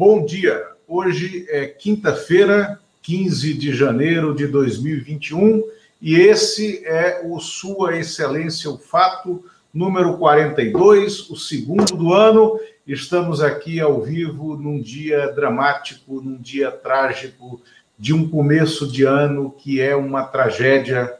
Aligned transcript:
Bom 0.00 0.24
dia. 0.24 0.66
Hoje 0.88 1.44
é 1.50 1.66
quinta-feira, 1.66 2.80
15 3.02 3.52
de 3.52 3.74
janeiro 3.74 4.34
de 4.34 4.46
2021, 4.46 5.62
e 6.00 6.14
esse 6.14 6.82
é 6.86 7.20
o 7.22 7.38
Sua 7.38 7.98
Excelência 7.98 8.70
o 8.70 8.78
Fato 8.78 9.44
número 9.74 10.16
42, 10.16 11.28
o 11.28 11.36
segundo 11.36 11.94
do 11.98 12.14
ano. 12.14 12.58
Estamos 12.86 13.42
aqui 13.42 13.78
ao 13.78 14.00
vivo 14.00 14.56
num 14.56 14.80
dia 14.80 15.30
dramático, 15.32 16.22
num 16.22 16.38
dia 16.38 16.70
trágico 16.70 17.60
de 17.98 18.14
um 18.14 18.26
começo 18.26 18.90
de 18.90 19.04
ano 19.04 19.50
que 19.50 19.82
é 19.82 19.94
uma 19.94 20.24
tragédia 20.24 21.12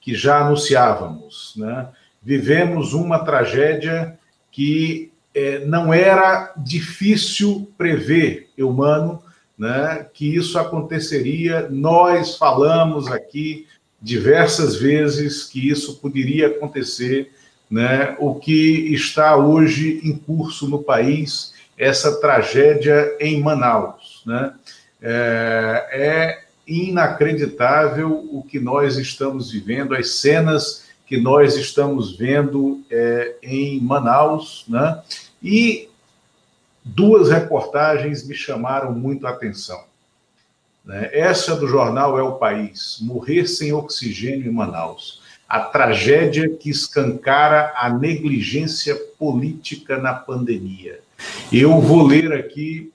que 0.00 0.14
já 0.14 0.46
anunciávamos, 0.46 1.54
né? 1.56 1.88
Vivemos 2.22 2.94
uma 2.94 3.18
tragédia 3.24 4.16
que 4.52 5.10
é, 5.36 5.58
não 5.66 5.92
era 5.92 6.54
difícil 6.56 7.70
prever, 7.76 8.48
humano, 8.58 9.22
né, 9.58 10.06
que 10.14 10.34
isso 10.34 10.58
aconteceria. 10.58 11.68
Nós 11.70 12.38
falamos 12.38 13.06
aqui 13.06 13.66
diversas 14.00 14.76
vezes 14.76 15.44
que 15.44 15.68
isso 15.68 15.96
poderia 15.96 16.46
acontecer, 16.46 17.32
né, 17.70 18.16
o 18.18 18.36
que 18.36 18.94
está 18.94 19.36
hoje 19.36 20.00
em 20.02 20.16
curso 20.16 20.66
no 20.68 20.82
país, 20.82 21.52
essa 21.76 22.18
tragédia 22.18 23.14
em 23.20 23.38
Manaus. 23.42 24.22
Né? 24.24 24.54
É, 25.02 25.88
é 25.92 26.44
inacreditável 26.66 28.26
o 28.32 28.42
que 28.42 28.58
nós 28.58 28.96
estamos 28.96 29.52
vivendo, 29.52 29.94
as 29.94 30.12
cenas 30.12 30.86
que 31.06 31.20
nós 31.20 31.56
estamos 31.56 32.16
vendo 32.16 32.80
é, 32.90 33.36
em 33.42 33.80
Manaus, 33.80 34.64
né? 34.66 35.00
E 35.48 35.88
duas 36.84 37.30
reportagens 37.30 38.26
me 38.26 38.34
chamaram 38.34 38.92
muito 38.92 39.28
a 39.28 39.30
atenção. 39.30 39.84
Né? 40.84 41.08
Essa 41.12 41.54
do 41.54 41.68
jornal 41.68 42.18
É 42.18 42.22
o 42.22 42.34
País, 42.34 42.98
Morrer 43.00 43.46
sem 43.46 43.72
oxigênio 43.72 44.50
em 44.50 44.52
Manaus. 44.52 45.22
A 45.48 45.60
tragédia 45.60 46.48
que 46.48 46.68
escancara 46.68 47.72
a 47.76 47.88
negligência 47.88 48.96
política 49.16 49.98
na 49.98 50.14
pandemia. 50.14 50.98
Eu 51.52 51.80
vou 51.80 52.04
ler 52.04 52.32
aqui 52.32 52.92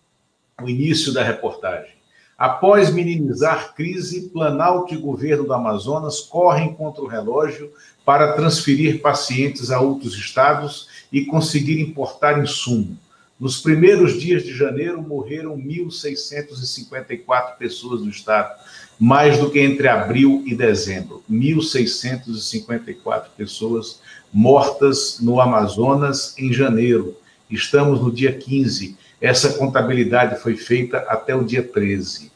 o 0.62 0.68
início 0.68 1.14
da 1.14 1.24
reportagem. 1.24 2.01
Após 2.42 2.92
minimizar 2.92 3.76
crise, 3.76 4.30
Planalto 4.30 4.96
e 4.96 4.98
governo 4.98 5.44
do 5.44 5.54
Amazonas 5.54 6.22
correm 6.22 6.74
contra 6.74 7.04
o 7.04 7.08
relógio 7.08 7.72
para 8.04 8.34
transferir 8.34 9.00
pacientes 9.00 9.70
a 9.70 9.80
outros 9.80 10.16
estados 10.16 10.88
e 11.12 11.24
conseguir 11.24 11.80
importar 11.80 12.42
insumo. 12.42 12.98
Nos 13.40 13.60
primeiros 13.60 14.20
dias 14.20 14.42
de 14.42 14.58
janeiro, 14.58 15.04
morreram 15.04 15.56
1.654 15.56 17.58
pessoas 17.60 18.02
no 18.02 18.10
estado, 18.10 18.60
mais 19.00 19.38
do 19.38 19.52
que 19.52 19.60
entre 19.60 19.88
abril 19.88 20.42
e 20.44 20.56
dezembro. 20.56 21.24
1.654 21.30 23.26
pessoas 23.38 24.02
mortas 24.34 25.20
no 25.22 25.40
Amazonas 25.40 26.34
em 26.40 26.52
janeiro. 26.52 27.16
Estamos 27.52 28.02
no 28.02 28.12
dia 28.12 28.34
15. 28.34 28.98
Essa 29.22 29.54
contabilidade 29.54 30.42
foi 30.42 30.58
feita 30.58 31.06
até 31.08 31.36
o 31.36 31.44
dia 31.44 31.62
13. 31.62 32.31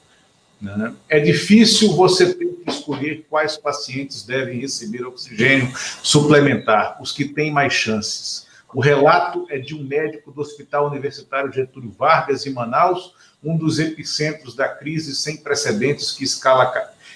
Né? 0.73 0.93
É 1.07 1.19
difícil 1.19 1.93
você 1.93 2.33
ter 2.33 2.45
que 2.45 2.69
escolher 2.69 3.25
quais 3.29 3.55
pacientes 3.57 4.23
devem 4.23 4.59
receber 4.59 5.05
oxigênio 5.05 5.71
suplementar, 6.01 6.97
os 6.99 7.11
que 7.11 7.25
têm 7.25 7.51
mais 7.51 7.73
chances. 7.73 8.47
O 8.73 8.81
relato 8.81 9.45
é 9.49 9.59
de 9.59 9.75
um 9.75 9.83
médico 9.83 10.31
do 10.31 10.41
Hospital 10.41 10.87
Universitário 10.87 11.53
Getúlio 11.53 11.91
Vargas, 11.91 12.45
em 12.45 12.53
Manaus, 12.53 13.13
um 13.43 13.55
dos 13.55 13.77
epicentros 13.77 14.55
da 14.55 14.67
crise 14.67 15.15
sem 15.15 15.37
precedentes 15.37 16.11
que 16.11 16.23
escala, 16.23 16.73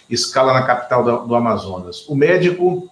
escala 0.10 0.54
na 0.54 0.66
capital 0.66 1.04
do, 1.04 1.28
do 1.28 1.36
Amazonas. 1.36 2.08
O 2.08 2.16
médico 2.16 2.90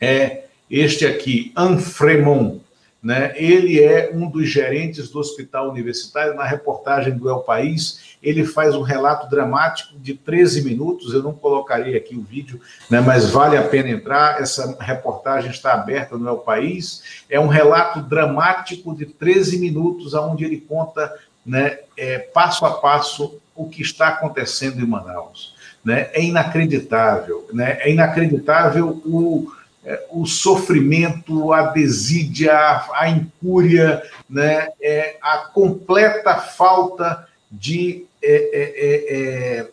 é 0.00 0.44
este 0.68 1.06
aqui, 1.06 1.52
Anfremon, 1.56 2.58
né? 3.02 3.32
Ele 3.36 3.82
é 3.82 4.10
um 4.12 4.28
dos 4.28 4.48
gerentes 4.48 5.08
do 5.08 5.18
hospital 5.18 5.70
universitário. 5.70 6.34
Na 6.34 6.44
reportagem 6.44 7.16
do 7.16 7.30
El 7.30 7.40
País, 7.40 8.09
ele 8.22 8.44
faz 8.44 8.74
um 8.74 8.82
relato 8.82 9.28
dramático 9.28 9.98
de 9.98 10.14
13 10.14 10.62
minutos. 10.62 11.14
Eu 11.14 11.22
não 11.22 11.32
colocarei 11.32 11.96
aqui 11.96 12.14
o 12.14 12.22
vídeo, 12.22 12.60
né? 12.90 13.00
mas 13.00 13.30
vale 13.30 13.56
a 13.56 13.62
pena 13.62 13.88
entrar. 13.88 14.40
Essa 14.40 14.76
reportagem 14.80 15.50
está 15.50 15.72
aberta 15.72 16.16
no 16.18 16.28
El 16.28 16.38
País. 16.38 17.24
É 17.28 17.40
um 17.40 17.46
relato 17.46 18.00
dramático 18.02 18.94
de 18.94 19.06
13 19.06 19.58
minutos, 19.58 20.14
onde 20.14 20.44
ele 20.44 20.58
conta 20.58 21.14
né, 21.44 21.78
é, 21.96 22.18
passo 22.18 22.66
a 22.66 22.72
passo 22.72 23.40
o 23.54 23.68
que 23.68 23.82
está 23.82 24.08
acontecendo 24.08 24.80
em 24.80 24.86
Manaus. 24.86 25.54
Né? 25.84 26.10
É 26.12 26.22
inacreditável. 26.22 27.48
Né? 27.52 27.78
É 27.80 27.90
inacreditável 27.90 29.00
o 29.04 29.52
é, 29.82 30.06
o 30.10 30.26
sofrimento, 30.26 31.52
a 31.54 31.62
desídia, 31.68 32.54
a, 32.92 33.08
incúria, 33.08 34.02
né, 34.28 34.68
é, 34.80 35.16
a 35.22 35.38
completa 35.38 36.36
falta 36.36 37.26
de 37.50 38.06
é, 38.22 38.32
é, 38.32 38.62
é, 38.62 39.58
é, 39.58 39.68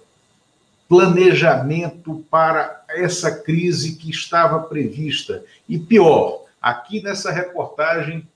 planejamento 0.87 2.25
para 2.31 2.83
essa 2.89 3.31
crise 3.31 3.95
que 3.95 4.09
estava 4.09 4.59
prevista. 4.61 5.43
E 5.67 5.77
pior, 5.77 6.45
aqui 6.61 7.01
nessa 7.03 7.31
reportagem 7.31 8.27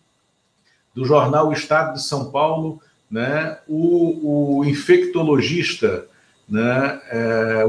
do 0.94 1.06
jornal 1.06 1.52
Estado 1.54 1.94
de 1.94 2.04
São 2.04 2.30
Paulo, 2.30 2.82
né, 3.10 3.58
o, 3.68 4.60
o 4.60 4.66
infectologista, 4.66 6.06
né, 6.48 7.00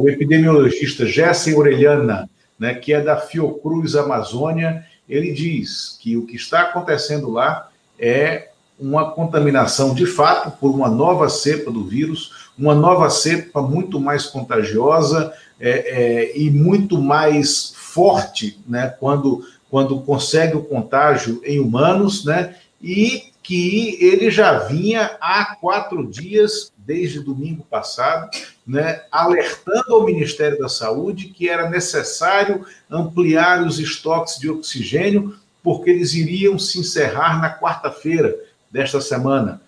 o 0.01 0.09
epidemiologista 0.09 1.07
Jessen 1.07 1.55
Orelhana, 1.55 2.29
né, 2.59 2.75
que 2.75 2.93
é 2.93 3.01
da 3.01 3.17
Fiocruz 3.17 3.95
Amazônia, 3.95 4.85
ele 5.09 5.33
diz 5.33 5.97
que 6.01 6.17
o 6.17 6.27
que 6.27 6.35
está 6.35 6.63
acontecendo 6.63 7.31
lá 7.31 7.71
é 7.99 8.52
uma 8.83 9.13
contaminação 9.13 9.95
de 9.95 10.05
fato 10.05 10.59
por 10.59 10.73
uma 10.73 10.89
nova 10.89 11.29
cepa 11.29 11.71
do 11.71 11.85
vírus, 11.85 12.51
uma 12.59 12.75
nova 12.75 13.09
cepa 13.09 13.63
muito 13.63 14.01
mais 14.01 14.27
contagiosa 14.27 15.33
é, 15.61 15.71
é, 15.71 16.39
e 16.39 16.51
muito 16.51 17.01
mais 17.01 17.73
forte, 17.77 18.59
né, 18.67 18.89
quando, 18.99 19.47
quando 19.71 20.01
consegue 20.01 20.57
o 20.57 20.65
contágio 20.65 21.41
em 21.45 21.61
humanos, 21.61 22.25
né, 22.25 22.57
e 22.83 23.31
que 23.43 23.99
ele 24.01 24.31
já 24.31 24.59
vinha 24.61 25.17
há 25.21 25.57
quatro 25.57 26.07
dias, 26.07 26.73
desde 26.77 27.21
domingo 27.21 27.65
passado, 27.71 28.31
né, 28.67 29.03
alertando 29.11 29.95
ao 29.95 30.05
Ministério 30.05 30.59
da 30.59 30.69
Saúde 30.69 31.29
que 31.29 31.49
era 31.49 31.71
necessário 31.71 32.67
ampliar 32.91 33.65
os 33.65 33.79
estoques 33.79 34.39
de 34.39 34.51
oxigênio, 34.51 35.37
porque 35.63 35.91
eles 35.91 36.13
iriam 36.15 36.59
se 36.59 36.81
encerrar 36.81 37.41
na 37.41 37.57
quarta-feira 37.57 38.37
desta 38.73 39.01
semana. 39.01 39.61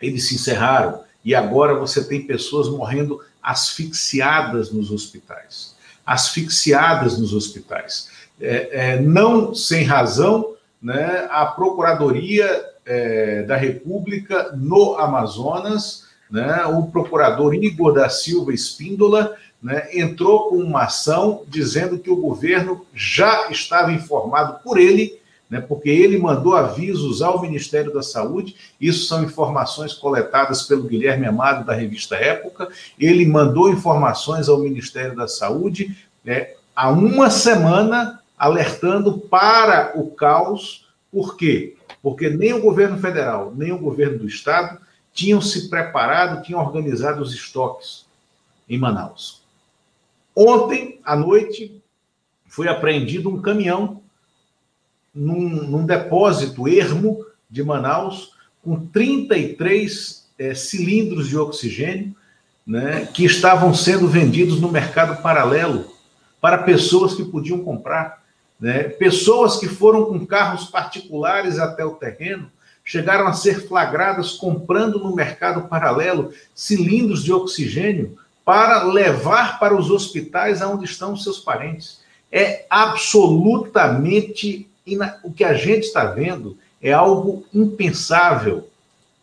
Eles 0.00 0.28
se 0.28 0.34
encerraram 0.34 1.00
e 1.24 1.34
agora 1.34 1.74
você 1.74 2.04
tem 2.04 2.26
pessoas 2.26 2.68
morrendo 2.68 3.20
asfixiadas 3.42 4.70
nos 4.70 4.90
hospitais. 4.90 5.74
Asfixiadas 6.04 7.18
nos 7.18 7.32
hospitais. 7.32 8.10
É, 8.40 8.68
é, 8.72 9.00
não 9.00 9.54
sem 9.54 9.84
razão, 9.84 10.54
né, 10.82 11.26
a 11.30 11.46
Procuradoria 11.46 12.66
é, 12.84 13.42
da 13.42 13.56
República 13.56 14.52
no 14.54 14.96
Amazonas, 14.96 16.04
né, 16.30 16.66
o 16.66 16.82
procurador 16.88 17.54
Igor 17.54 17.94
da 17.94 18.08
Silva 18.08 18.52
Espíndola 18.52 19.36
né, 19.62 19.88
entrou 19.94 20.50
com 20.50 20.56
uma 20.56 20.84
ação 20.84 21.42
dizendo 21.48 21.98
que 21.98 22.10
o 22.10 22.16
governo 22.16 22.84
já 22.94 23.50
estava 23.50 23.92
informado 23.92 24.58
por 24.62 24.78
ele, 24.78 25.18
né, 25.54 25.60
porque 25.60 25.88
ele 25.88 26.18
mandou 26.18 26.56
avisos 26.56 27.22
ao 27.22 27.40
Ministério 27.40 27.94
da 27.94 28.02
Saúde, 28.02 28.56
isso 28.80 29.06
são 29.06 29.22
informações 29.22 29.94
coletadas 29.94 30.64
pelo 30.64 30.82
Guilherme 30.82 31.26
Amado, 31.26 31.64
da 31.64 31.72
revista 31.72 32.16
Época, 32.16 32.68
ele 32.98 33.24
mandou 33.24 33.70
informações 33.70 34.48
ao 34.48 34.58
Ministério 34.58 35.14
da 35.14 35.28
Saúde 35.28 35.96
né, 36.24 36.54
há 36.74 36.90
uma 36.90 37.30
semana, 37.30 38.20
alertando 38.36 39.16
para 39.16 39.92
o 39.94 40.10
caos, 40.10 40.88
por 41.12 41.36
quê? 41.36 41.76
Porque 42.02 42.28
nem 42.28 42.52
o 42.52 42.60
governo 42.60 42.98
federal, 42.98 43.52
nem 43.54 43.70
o 43.70 43.78
governo 43.78 44.18
do 44.18 44.26
estado 44.26 44.80
tinham 45.12 45.40
se 45.40 45.70
preparado, 45.70 46.42
tinham 46.42 46.60
organizado 46.60 47.22
os 47.22 47.32
estoques 47.32 48.06
em 48.68 48.76
Manaus. 48.76 49.40
Ontem 50.34 50.98
à 51.04 51.14
noite 51.14 51.80
foi 52.44 52.66
apreendido 52.66 53.30
um 53.30 53.40
caminhão 53.40 54.02
num, 55.14 55.48
num 55.48 55.86
depósito 55.86 56.68
ermo 56.68 57.24
de 57.48 57.62
Manaus 57.62 58.32
com 58.62 58.86
33 58.86 60.28
é, 60.38 60.48
eh, 60.48 60.54
cilindros 60.54 61.28
de 61.28 61.36
oxigênio 61.36 62.14
né, 62.66 63.06
que 63.12 63.24
estavam 63.24 63.74
sendo 63.74 64.08
vendidos 64.08 64.60
no 64.60 64.72
mercado 64.72 65.22
paralelo 65.22 65.92
para 66.40 66.58
pessoas 66.58 67.14
que 67.14 67.24
podiam 67.24 67.62
comprar. 67.62 68.24
Né, 68.58 68.84
pessoas 68.84 69.58
que 69.58 69.68
foram 69.68 70.06
com 70.06 70.24
carros 70.24 70.66
particulares 70.66 71.58
até 71.58 71.84
o 71.84 71.94
terreno 71.94 72.50
chegaram 72.84 73.26
a 73.26 73.32
ser 73.32 73.66
flagradas 73.66 74.32
comprando 74.32 74.98
no 74.98 75.14
mercado 75.14 75.68
paralelo 75.68 76.32
cilindros 76.54 77.24
de 77.24 77.32
oxigênio 77.32 78.18
para 78.44 78.82
levar 78.82 79.58
para 79.58 79.74
os 79.74 79.90
hospitais 79.90 80.60
aonde 80.60 80.84
estão 80.84 81.16
seus 81.16 81.38
parentes. 81.38 82.02
É 82.30 82.66
absolutamente 82.68 84.68
o 85.22 85.32
que 85.32 85.44
a 85.44 85.54
gente 85.54 85.84
está 85.84 86.04
vendo 86.04 86.58
é 86.80 86.92
algo 86.92 87.46
impensável, 87.52 88.68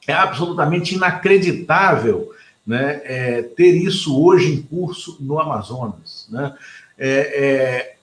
é 0.08 0.13
absolutamente 0.13 0.96
inacreditável 0.96 2.31
né, 2.66 3.02
é, 3.04 3.42
ter 3.44 3.75
isso 3.75 4.19
hoje 4.19 4.54
em 4.54 4.62
curso 4.62 5.18
no 5.19 5.40
Amazonas. 5.40 6.28
Né? 6.30 6.56
É, 6.98 7.10
é, 7.10 7.96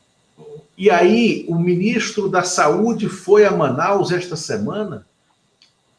e 0.77 0.91
aí, 0.91 1.45
o 1.49 1.59
ministro 1.59 2.29
da 2.29 2.45
Saúde 2.45 3.09
foi 3.09 3.45
a 3.45 3.51
Manaus 3.51 4.13
esta 4.13 4.37
semana, 4.37 5.05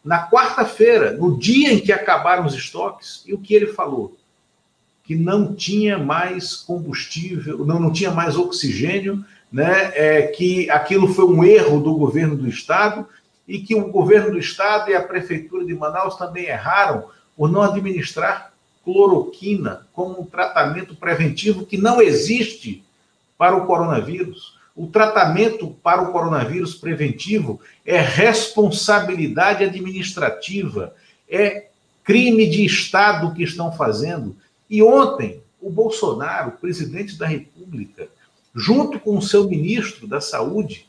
na 0.04 0.30
quarta-feira, 0.30 1.12
no 1.18 1.38
dia 1.38 1.74
em 1.74 1.80
que 1.80 1.92
acabaram 1.92 2.46
os 2.46 2.54
estoques, 2.54 3.24
e 3.26 3.34
o 3.34 3.38
que 3.38 3.54
ele 3.54 3.68
falou? 3.74 4.18
Que 5.04 5.16
não 5.16 5.54
tinha 5.54 5.98
mais 5.98 6.56
combustível, 6.56 7.66
não, 7.66 7.78
não 7.78 7.92
tinha 7.92 8.12
mais 8.12 8.38
oxigênio, 8.38 9.26
né? 9.52 9.92
É, 9.96 10.22
que 10.28 10.70
aquilo 10.70 11.14
foi 11.14 11.26
um 11.26 11.44
erro 11.44 11.80
do 11.80 11.96
governo 11.96 12.36
do 12.36 12.48
estado 12.48 13.08
e 13.48 13.60
que 13.60 13.76
o 13.76 13.90
governo 13.90 14.32
do 14.32 14.40
estado 14.40 14.92
e 14.92 14.96
a 14.96 15.02
prefeitura 15.02 15.66
de 15.66 15.74
Manaus 15.74 16.16
também 16.16 16.46
erraram 16.46 17.06
por 17.36 17.52
não 17.52 17.62
administrar 17.62 18.54
cloroquina 18.84 19.88
como 19.94 20.22
um 20.22 20.26
tratamento 20.26 20.96
preventivo 20.96 21.66
que 21.66 21.78
não 21.78 22.02
existe 22.02 22.84
para 23.38 23.56
o 23.56 23.66
coronavírus. 23.66 24.58
O 24.76 24.88
tratamento 24.88 25.76
para 25.84 26.02
o 26.02 26.12
coronavírus 26.12 26.76
preventivo 26.76 27.60
é 27.86 28.00
responsabilidade 28.00 29.64
administrativa, 29.64 30.94
é 31.30 31.68
crime 32.04 32.48
de 32.48 32.66
Estado 32.66 33.34
que 33.34 33.44
estão 33.44 33.72
fazendo. 33.72 34.36
E 34.70 34.82
ontem, 34.82 35.42
o 35.62 35.70
Bolsonaro, 35.70 36.52
presidente 36.52 37.18
da 37.18 37.28
República, 37.28 38.08
junto 38.56 39.00
com 39.00 39.18
o 39.18 39.22
seu 39.22 39.48
ministro 39.48 40.08
da 40.08 40.20
Saúde, 40.20 40.88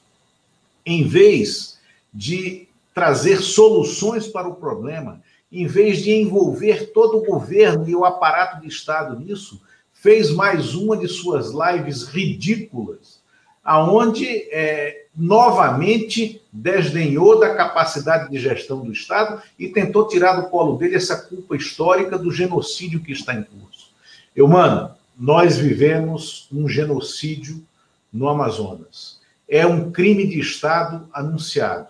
em 0.85 1.07
vez 1.07 1.79
de 2.13 2.69
trazer 2.95 3.41
soluções 3.41 4.27
para 4.27 4.49
o 4.49 4.55
problema, 4.55 5.23
em 5.53 5.67
vez 5.67 6.03
de 6.03 6.13
envolver 6.13 6.93
todo 6.93 7.19
o 7.19 7.25
governo 7.25 7.89
e 7.89 7.95
o 7.95 8.05
aparato 8.05 8.61
de 8.61 8.69
Estado 8.69 9.19
nisso, 9.19 9.61
fez 9.93 10.31
mais 10.31 10.75
uma 10.75 10.97
de 10.97 11.09
suas 11.09 11.51
lives 11.51 12.05
ridículas, 12.05 13.21
aonde 13.63 14.27
é, 14.51 15.05
novamente 15.15 16.41
desdenhou 16.53 17.39
da 17.39 17.55
capacidade 17.55 18.31
de 18.31 18.39
gestão 18.39 18.81
do 18.81 18.93
Estado 18.93 19.43
e 19.59 19.69
tentou 19.69 20.09
tirar 20.09 20.41
do 20.41 20.49
colo 20.49 20.79
dele 20.79 20.97
essa 20.97 21.17
culpa 21.17 21.57
histórica 21.57 22.17
do 22.17 22.31
genocídio 22.31 23.01
que 23.01 23.13
está 23.13 23.35
em 23.35 23.43
curso. 23.43 23.91
Eu, 24.35 24.49
mano, 24.49 24.95
nós 25.21 25.59
vivemos 25.59 26.49
um 26.51 26.67
genocídio 26.67 27.63
no 28.11 28.27
Amazonas. 28.27 29.21
É 29.47 29.67
um 29.67 29.91
crime 29.91 30.27
de 30.27 30.41
Estado 30.41 31.07
anunciado. 31.13 31.89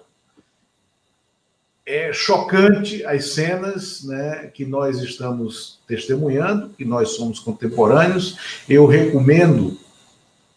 É 1.86 2.12
chocante 2.12 3.04
as 3.04 3.30
cenas 3.30 4.02
né, 4.02 4.50
que 4.52 4.64
nós 4.64 4.98
estamos 4.98 5.78
testemunhando, 5.86 6.70
que 6.70 6.84
nós 6.84 7.10
somos 7.10 7.38
contemporâneos. 7.38 8.64
Eu 8.68 8.84
recomendo 8.86 9.78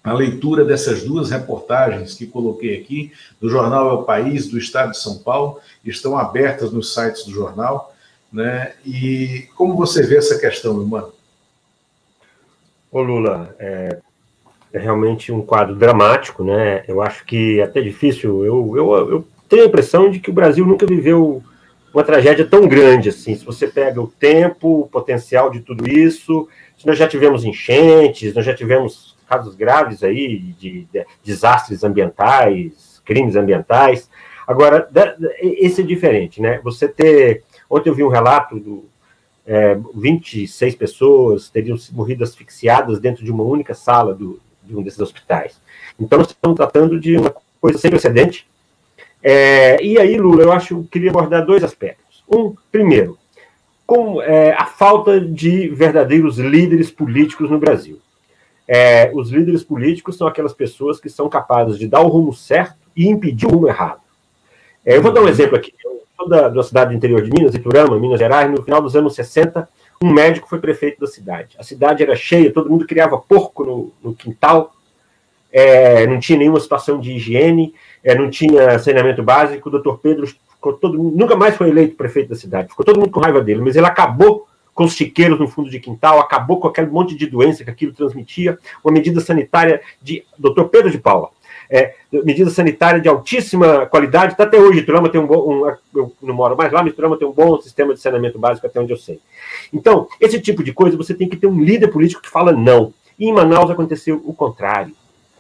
a 0.04 0.12
leitura 0.12 0.66
dessas 0.66 1.04
duas 1.04 1.30
reportagens 1.30 2.16
que 2.16 2.25
coloquei 2.25 2.81
aqui, 2.81 3.12
do 3.40 3.50
jornal 3.50 3.90
É 3.90 3.94
o 3.94 4.04
País, 4.04 4.48
do 4.48 4.58
Estado 4.58 4.92
de 4.92 4.98
São 4.98 5.20
Paulo, 5.20 5.60
estão 5.86 6.18
abertas 6.18 6.72
nos 6.72 6.92
sites 6.92 7.24
do 7.24 7.31
jornal. 7.31 7.96
Né? 8.31 8.74
E 8.84 9.48
como 9.56 9.75
você 9.75 10.02
vê 10.02 10.18
essa 10.18 10.40
questão, 10.40 10.81
irmão? 10.81 11.12
Ô 12.94 13.01
Lula, 13.01 13.56
é, 13.57 13.98
é, 14.72 14.78
realmente 14.78 15.31
um 15.31 15.42
quadro 15.42 15.74
dramático, 15.74 16.44
né? 16.44 16.84
Eu 16.88 17.01
acho 17.01 17.25
que 17.25 17.60
é 17.60 17.63
até 17.63 17.81
difícil. 17.81 18.45
Eu, 18.45 18.78
eu, 18.78 19.10
eu 19.10 19.28
tenho 19.50 19.63
a 19.63 19.66
impressão 19.66 20.12
de 20.12 20.19
que 20.19 20.30
o 20.30 20.34
Brasil 20.34 20.63
nunca 20.63 20.86
viveu 20.86 21.42
uma 21.92 22.04
tragédia 22.04 22.45
tão 22.45 22.68
grande 22.68 23.10
assim. 23.10 23.34
Se 23.36 23.44
você 23.44 23.68
pega 23.68 24.00
o 24.00 24.07
tempo, 24.07 24.81
o 24.81 24.88
potencial 24.88 25.50
de 25.50 25.62
tudo 25.62 25.90
isso, 25.90 26.48
nós 26.86 26.95
já 26.95 27.07
tivemos 27.07 27.44
enchentes, 27.44 28.36
nós 28.36 28.45
já 28.45 28.54
tivemos 28.54 29.18
casos 29.28 29.56
graves 29.56 30.04
aí 30.04 30.38
de, 30.38 30.86
de 30.86 31.06
desastres 31.24 31.84
ambientais, 31.84 33.01
crimes 33.04 33.36
ambientais. 33.36 34.07
Agora, 34.46 34.88
esse 35.42 35.81
é 35.81 35.84
diferente, 35.84 36.39
né? 36.39 36.60
Você 36.63 36.88
ter. 36.88 37.42
Ontem 37.68 37.89
eu 37.89 37.96
vi 37.96 38.04
um 38.04 38.10
relato 38.10 38.60
do, 38.60 38.86
é, 39.45 39.78
26 39.94 40.75
pessoas 40.75 41.50
teriam 41.50 41.78
morrido 41.92 42.24
asfixiadas 42.24 43.00
dentro 43.00 43.24
de 43.24 43.31
uma 43.31 43.44
única 43.44 43.74
sala 43.74 44.13
do, 44.13 44.40
de 44.63 44.75
um 44.75 44.81
desses 44.81 45.00
hospitais. 45.00 45.60
Então, 46.00 46.19
nós 46.19 46.30
estamos 46.30 46.56
tratando 46.56 47.00
de 47.00 47.18
uma 47.18 47.36
coisa 47.60 47.78
sem 47.78 47.92
precedente. 47.92 48.48
É, 49.22 49.84
e 49.84 49.98
aí, 50.00 50.18
Lula, 50.18 50.44
eu 50.44 50.51
acho 50.51 50.84
que 50.84 50.90
queria 50.90 51.10
abordar 51.10 51.45
dois 51.45 51.63
aspectos. 51.63 52.24
Um, 52.30 52.56
primeiro, 52.72 53.18
com 53.86 54.22
é, 54.22 54.54
a 54.54 54.66
falta 54.66 55.19
de 55.19 55.69
verdadeiros 55.69 56.38
líderes 56.38 56.89
políticos 56.89 57.50
no 57.50 57.60
Brasil. 57.60 58.00
É, 58.68 59.12
os 59.13 59.30
líderes 59.30 59.63
políticos 59.63 60.18
são 60.18 60.25
aquelas 60.25 60.54
pessoas 60.54 61.00
que 61.00 61.10
são 61.10 61.28
capazes 61.28 61.78
de 61.78 61.88
dar 61.88 62.01
o 62.01 62.07
rumo 62.07 62.34
certo 62.34 62.78
e 62.96 63.07
impedir 63.07 63.46
o 63.46 63.51
rumo 63.51 63.68
errado. 63.68 64.01
É, 64.86 64.96
eu 64.96 65.01
vou 65.01 65.12
dar 65.12 65.22
um 65.22 65.28
exemplo 65.28 65.57
aqui. 65.57 65.74
Eu 65.84 66.02
da, 66.28 66.50
da 66.50 66.64
cidade 66.64 66.92
do 66.92 66.98
interior 66.98 67.22
de 67.22 67.30
Minas, 67.31 67.54
Iturama, 67.54 68.00
Minas 68.00 68.20
Gerais, 68.20 68.50
no 68.50 68.64
final 68.64 68.81
dos 68.81 68.96
anos 68.96 69.16
60, 69.16 69.68
um 70.02 70.12
médico 70.12 70.48
foi 70.48 70.60
prefeito 70.60 71.00
da 71.00 71.08
cidade. 71.08 71.56
A 71.58 71.64
cidade 71.64 72.04
era 72.04 72.16
cheia, 72.16 72.52
todo 72.52 72.70
mundo 72.70 72.86
criava 72.86 73.18
porco 73.18 73.64
no, 73.64 73.92
no 74.04 74.14
quintal, 74.14 74.74
é, 75.52 76.08
não 76.08 76.20
tinha 76.20 76.40
nenhuma 76.40 76.60
situação 76.60 77.00
de 77.00 77.14
higiene, 77.14 77.74
é, 78.04 78.16
não 78.16 78.30
tinha 78.30 78.80
saneamento 78.80 79.22
básico. 79.22 79.70
O 79.70 79.72
doutor 79.72 80.00
Pedro 80.00 80.25
ficou 80.25 80.74
todo 80.74 80.98
mundo, 80.98 81.16
nunca 81.16 81.36
mais 81.36 81.56
foi 81.56 81.70
eleito 81.70 81.96
prefeito 81.96 82.30
da 82.30 82.36
cidade, 82.36 82.70
ficou 82.70 82.86
todo 82.86 83.00
mundo 83.00 83.12
com 83.12 83.20
raiva 83.20 83.42
dele, 83.42 83.62
mas 83.62 83.75
ele 83.75 83.86
acabou 83.86 84.48
com 84.74 84.86
os 84.86 84.96
chiqueiros 84.96 85.39
no 85.39 85.48
fundo 85.48 85.70
de 85.70 85.80
quintal, 85.80 86.20
acabou 86.20 86.60
com 86.60 86.68
aquele 86.68 86.88
monte 86.88 87.15
de 87.15 87.27
doença 87.27 87.63
que 87.63 87.70
aquilo 87.70 87.94
transmitia, 87.94 88.58
uma 88.84 88.92
medida 88.92 89.22
sanitária 89.22 89.82
de 90.01 90.25
doutor 90.38 90.70
Pedro 90.70 90.89
de 90.89 90.98
Paula 90.98 91.30
é, 91.74 91.96
medida 92.12 92.51
sanitária 92.51 93.01
de 93.01 93.10
altíssima 93.10 93.88
qualidade, 93.88 94.34
está 94.34 94.44
até 94.44 94.60
hoje, 94.60 94.84
Turama 94.84 95.10
tem 95.10 95.20
um 95.20 95.25
bom, 95.25 95.51
um, 95.51 95.68
eu 95.96 96.13
não 96.22 96.36
moro 96.36 96.56
mais 96.56 96.72
lá, 96.72 96.84
mas 96.84 96.94
Turama 96.94 97.18
tem 97.18 97.27
um 97.27 97.32
bom 97.32 97.60
sistema 97.60 97.96
de 97.96 98.00
saneamento 98.00 98.38
básico, 98.38 98.68
até 98.68 98.80
onde 98.80 98.94
eu 98.94 98.98
sei. 98.98 99.20
Então, 99.74 100.08
esse 100.22 100.39
tipo 100.39 100.63
de 100.63 100.72
coisa, 100.72 100.96
você 100.96 101.15
tem 101.15 101.27
que 101.27 101.36
ter 101.36 101.48
um 101.48 101.60
líder 101.60 101.88
político 101.88 102.22
que 102.22 102.30
fala 102.30 102.51
não. 102.51 102.94
E 103.18 103.27
em 103.27 103.34
Manaus 103.34 103.72
aconteceu 103.72 104.22
o 104.24 104.36
contrário. 104.36 104.94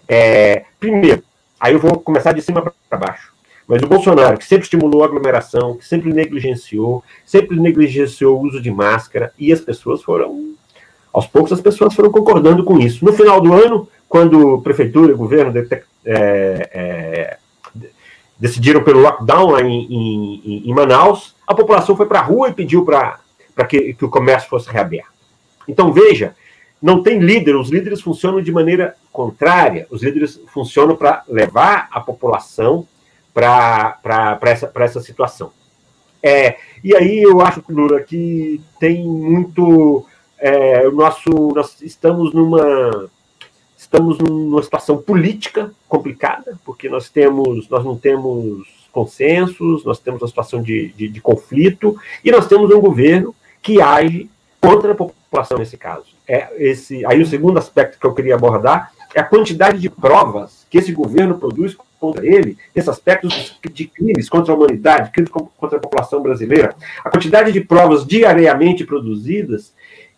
É, 0.07 0.65
primeiro, 0.79 1.21
aí 1.59 1.73
eu 1.73 1.79
vou 1.79 1.99
começar 1.99 2.31
de 2.31 2.41
cima 2.41 2.73
para 2.89 2.97
baixo. 2.97 3.31
Mas 3.67 3.83
o 3.83 3.87
Bolsonaro, 3.87 4.39
que 4.39 4.45
sempre 4.45 4.63
estimulou 4.63 5.03
a 5.03 5.05
aglomeração, 5.05 5.77
que 5.77 5.85
sempre 5.85 6.11
negligenciou, 6.11 7.03
sempre 7.23 7.59
negligenciou 7.59 8.39
o 8.39 8.41
uso 8.43 8.59
de 8.59 8.71
máscara, 8.71 9.31
e 9.37 9.53
as 9.53 9.61
pessoas 9.61 10.01
foram. 10.01 10.52
Aos 11.13 11.27
poucos 11.27 11.53
as 11.53 11.61
pessoas 11.61 11.93
foram 11.93 12.11
concordando 12.11 12.63
com 12.63 12.79
isso. 12.79 13.05
No 13.05 13.13
final 13.13 13.39
do 13.39 13.53
ano, 13.53 13.87
quando 14.09 14.59
prefeitura 14.61 15.11
e 15.11 15.15
governo 15.15 15.53
é, 15.57 15.83
é, 16.05 17.37
decidiram 18.39 18.83
pelo 18.83 18.99
lockdown 18.99 19.59
em, 19.59 19.85
em, 19.93 20.69
em, 20.69 20.73
Manaus, 20.73 21.35
a 21.47 21.53
população 21.53 21.95
foi 21.95 22.07
para 22.07 22.19
a 22.19 22.23
rua 22.23 22.49
e 22.49 22.53
pediu 22.53 22.83
para 22.83 23.19
que, 23.69 23.93
que 23.93 24.05
o 24.05 24.09
comércio 24.09 24.49
fosse 24.49 24.69
reaberto. 24.69 25.13
Então, 25.67 25.93
veja, 25.93 26.35
não 26.81 27.01
tem 27.01 27.19
líder, 27.19 27.55
os 27.55 27.69
líderes 27.69 28.01
funcionam 28.01 28.41
de 28.41 28.51
maneira 28.51 28.95
contrária, 29.11 29.87
os 29.89 30.03
líderes 30.03 30.41
funcionam 30.47 30.95
para 30.95 31.23
levar 31.29 31.87
a 31.91 32.01
população 32.01 32.87
para 33.33 33.97
essa, 34.41 34.71
essa 34.75 34.99
situação. 34.99 35.51
É, 36.21 36.57
e 36.83 36.95
aí 36.95 37.21
eu 37.21 37.41
acho, 37.41 37.63
Lula, 37.69 37.99
que 38.01 38.61
tem 38.79 39.03
muito. 39.05 40.05
É, 40.45 40.89
nosso, 40.91 41.29
nós 41.55 41.81
estamos 41.81 42.33
numa 42.33 43.09
estamos 43.77 44.17
numa 44.19 44.61
situação 44.61 44.97
política 44.97 45.71
complicada, 45.87 46.59
porque 46.65 46.89
nós 46.89 47.09
temos, 47.09 47.69
nós 47.69 47.85
não 47.85 47.97
temos 47.97 48.67
consensos, 48.91 49.85
nós 49.85 49.99
temos 49.99 50.21
uma 50.21 50.27
situação 50.27 50.61
de, 50.61 50.89
de, 50.97 51.07
de 51.07 51.21
conflito, 51.21 51.97
e 52.25 52.29
nós 52.29 52.45
temos 52.45 52.69
um 52.71 52.81
governo 52.81 53.33
que 53.61 53.81
age 53.81 54.29
contra 54.59 54.91
a 54.91 54.95
população 54.95 55.57
nesse 55.57 55.77
caso. 55.77 56.07
É 56.27 56.49
esse, 56.57 57.05
aí 57.05 57.21
o 57.21 57.25
segundo 57.25 57.57
aspecto 57.57 57.97
que 57.97 58.05
eu 58.05 58.13
queria 58.13 58.35
abordar 58.35 58.91
é 59.15 59.21
a 59.21 59.25
quantidade 59.25 59.79
de 59.79 59.89
provas 59.89 60.65
que 60.69 60.77
esse 60.77 60.91
governo 60.91 61.39
produz 61.39 61.77
contra 62.01 62.25
ele, 62.25 62.57
nesse 62.75 62.89
aspecto 62.89 63.29
de 63.71 63.87
crimes 63.87 64.27
contra 64.27 64.53
a 64.53 64.57
humanidade, 64.57 65.11
crimes 65.11 65.31
contra 65.31 65.77
a 65.77 65.81
população 65.81 66.21
brasileira. 66.21 66.75
A 67.01 67.09
quantidade 67.09 67.53
de 67.53 67.61
provas 67.61 68.05
diariamente 68.05 68.83
produzidas 68.83 69.71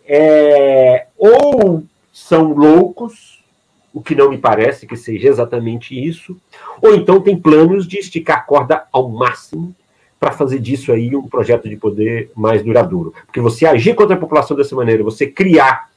é, 0.08 1.08
ou 1.18 1.84
são 2.14 2.54
loucos, 2.54 3.44
o 3.94 4.02
que 4.02 4.14
não 4.14 4.30
me 4.30 4.38
parece 4.38 4.86
que 4.86 4.96
seja 4.96 5.30
exatamente 5.30 5.96
isso, 5.98 6.38
ou 6.82 6.94
então 6.94 7.22
tem 7.22 7.38
planos 7.38 7.88
de 7.88 7.98
esticar 7.98 8.38
a 8.38 8.42
corda 8.42 8.86
ao 8.92 9.10
máximo 9.10 9.74
para 10.20 10.32
fazer 10.32 10.60
disso 10.60 10.92
aí 10.92 11.16
um 11.16 11.28
projeto 11.28 11.70
de 11.70 11.76
poder 11.76 12.32
mais 12.36 12.64
duradouro. 12.64 13.14
Porque 13.26 13.40
você 13.40 13.66
agir 13.66 13.96
contra 13.96 14.16
a 14.16 14.20
população 14.20 14.56
dessa 14.56 14.76
maneira, 14.76 15.04
você 15.04 15.28
criar 15.28 15.90